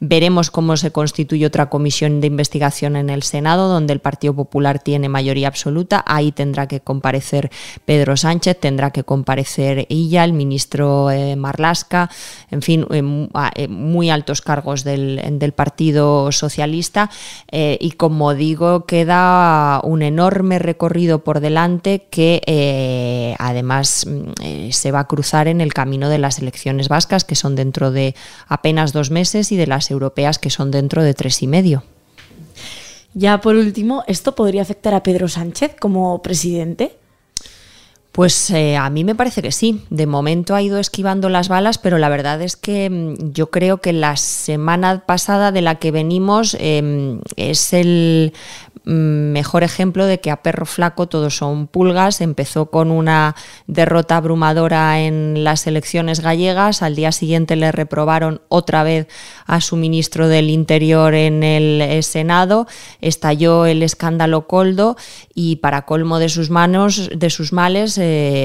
Veremos 0.00 0.52
cómo 0.52 0.76
se 0.76 0.92
constituye 0.92 1.44
otra 1.44 1.68
comisión 1.68 2.20
de 2.20 2.28
investigación 2.28 2.94
en 2.94 3.10
el 3.10 3.24
Senado, 3.24 3.68
donde 3.68 3.92
el 3.92 3.98
Partido 3.98 4.32
Popular 4.32 4.78
tiene 4.78 5.08
mayoría 5.08 5.48
absoluta. 5.48 6.04
Ahí 6.06 6.30
tendrá 6.30 6.68
que 6.68 6.80
comparecer 6.80 7.50
Pedro 7.84 8.16
Sánchez, 8.16 8.60
tendrá 8.60 8.92
que 8.92 9.02
comparecer 9.02 9.86
ella, 9.88 10.22
el 10.22 10.34
ministro 10.34 11.10
eh, 11.10 11.34
Marlasca, 11.34 12.10
en 12.50 12.62
fin, 12.62 12.86
eh, 12.90 13.28
eh, 13.56 13.68
muy 13.68 14.10
altos 14.10 14.40
cargos 14.40 14.84
del, 14.84 15.18
Partido 15.56 16.30
Socialista. 16.30 17.10
y 17.50 17.90
como 17.92 18.34
digo, 18.34 18.84
queda 18.84 19.80
un 19.82 20.02
enorme 20.02 20.58
recorrido 20.58 21.24
por 21.24 21.40
delante 21.40 22.06
que 22.10 23.34
además 23.38 24.06
mm, 24.06 24.70
se 24.70 24.92
va 24.92 25.00
a 25.00 25.06
cruzar 25.08 25.48
en 25.48 25.60
el 25.60 25.72
camino 25.72 26.10
de 26.10 26.18
las 26.18 26.38
elecciones 26.38 26.88
vascas, 26.88 27.24
que 27.24 27.34
son 27.34 27.56
dentro 27.56 27.90
de 27.90 28.14
apenas 28.46 28.92
dos 28.92 29.10
meses, 29.10 29.50
y 29.50 29.56
de 29.56 29.66
las 29.66 29.87
europeas 29.90 30.38
que 30.38 30.50
son 30.50 30.70
dentro 30.70 31.02
de 31.02 31.14
tres 31.14 31.42
y 31.42 31.46
medio. 31.46 31.82
Ya 33.14 33.40
por 33.40 33.56
último, 33.56 34.04
¿esto 34.06 34.34
podría 34.34 34.62
afectar 34.62 34.94
a 34.94 35.02
Pedro 35.02 35.28
Sánchez 35.28 35.76
como 35.80 36.22
presidente? 36.22 36.96
Pues 38.18 38.50
eh, 38.50 38.76
a 38.76 38.90
mí 38.90 39.04
me 39.04 39.14
parece 39.14 39.42
que 39.42 39.52
sí. 39.52 39.84
De 39.90 40.08
momento 40.08 40.56
ha 40.56 40.60
ido 40.60 40.80
esquivando 40.80 41.28
las 41.28 41.48
balas, 41.48 41.78
pero 41.78 41.98
la 41.98 42.08
verdad 42.08 42.42
es 42.42 42.56
que 42.56 42.90
mm, 42.90 43.30
yo 43.30 43.52
creo 43.52 43.80
que 43.80 43.92
la 43.92 44.16
semana 44.16 45.04
pasada 45.06 45.52
de 45.52 45.62
la 45.62 45.76
que 45.76 45.92
venimos 45.92 46.56
em, 46.58 47.20
es 47.36 47.72
el 47.72 48.32
Mm, 48.88 49.32
mejor 49.32 49.64
ejemplo 49.64 50.06
de 50.06 50.18
que 50.18 50.30
a 50.30 50.42
perro 50.42 50.64
flaco 50.64 51.08
todos 51.08 51.36
son 51.36 51.66
pulgas. 51.66 52.22
Empezó 52.22 52.70
con 52.70 52.90
una 52.90 53.36
derrota 53.66 54.16
abrumadora 54.16 55.00
en 55.00 55.44
las 55.44 55.66
elecciones 55.66 56.20
gallegas, 56.20 56.80
al 56.80 56.96
día 56.96 57.12
siguiente 57.12 57.54
le 57.54 57.70
reprobaron 57.70 58.40
otra 58.48 58.84
vez 58.84 59.06
a 59.44 59.60
su 59.60 59.76
ministro 59.76 60.26
del 60.28 60.48
Interior 60.48 61.12
en 61.12 61.42
el 61.42 61.82
eh, 61.82 62.02
Senado, 62.02 62.66
estalló 63.02 63.66
el 63.66 63.82
escándalo 63.82 64.46
Coldo 64.46 64.96
y 65.34 65.56
para 65.56 65.82
colmo 65.82 66.18
de 66.18 66.30
sus 66.30 66.48
manos, 66.48 67.10
de 67.14 67.28
sus 67.28 67.52
males, 67.52 67.98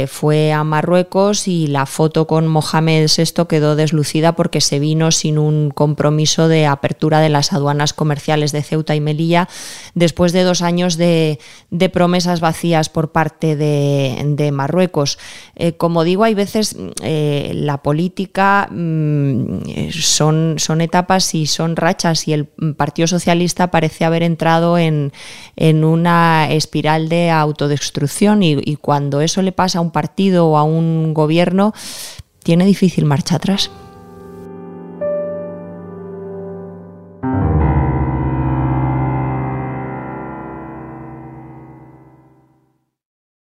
fue 0.10 0.52
a 0.52 0.63
Marruecos 0.63 1.47
y 1.47 1.67
la 1.67 1.86
foto 1.86 2.28
con 2.28 2.47
Mohamed 2.47 3.10
VI 3.15 3.45
quedó 3.47 3.76
deslucida 3.76 4.36
porque 4.36 4.62
se 4.62 4.80
vino 4.80 5.12
sin 5.12 5.38
un 5.38 5.71
compromiso 5.71 6.47
de 6.47 6.65
apertura 6.65 7.19
de 7.19 7.30
las 7.30 7.54
aduanas 7.54 7.93
comerciales 7.93 8.52
de 8.52 8.63
Ceuta 8.63 8.95
y 8.95 9.02
Melilla 9.02 9.47
después 9.93 10.34
de 10.34 10.43
dos 10.43 10.62
años 10.62 10.97
de, 10.97 11.39
promesas 11.91 12.39
vacías 12.39 12.89
por 12.89 13.12
parte 13.12 13.56
de, 13.56 14.52
Marruecos. 14.52 15.19
Eh, 15.56 15.73
como 15.73 16.04
digo, 16.04 16.23
hay 16.23 16.34
veces 16.34 16.76
eh, 17.02 17.52
la 17.54 17.82
política 17.82 18.67
mm, 18.69 19.89
son, 19.91 20.56
son 20.58 20.82
etapas 20.82 21.34
y 21.34 21.47
son 21.47 21.76
rachas 21.76 22.28
y 22.28 22.34
el 22.34 22.45
Partido 22.45 23.08
Socialista 23.08 23.71
parece 23.71 24.06
haber 24.06 24.23
entrado 24.23 24.78
en, 24.78 25.12
una 25.58 26.52
espiral 26.52 27.10
de 27.10 27.30
autodestrucción 27.30 28.43
y 28.43 28.76
cuando 28.78 29.21
eso 29.21 29.41
le 29.43 29.51
pasa 29.51 29.79
a 29.79 29.82
un 29.82 29.91
partido 29.91 30.47
o 30.47 30.58
a 30.58 30.63
un 30.63 31.13
gobierno, 31.13 31.73
tiene 32.43 32.65
difícil 32.65 33.06
marcha 33.06 33.36
atrás. 33.36 33.71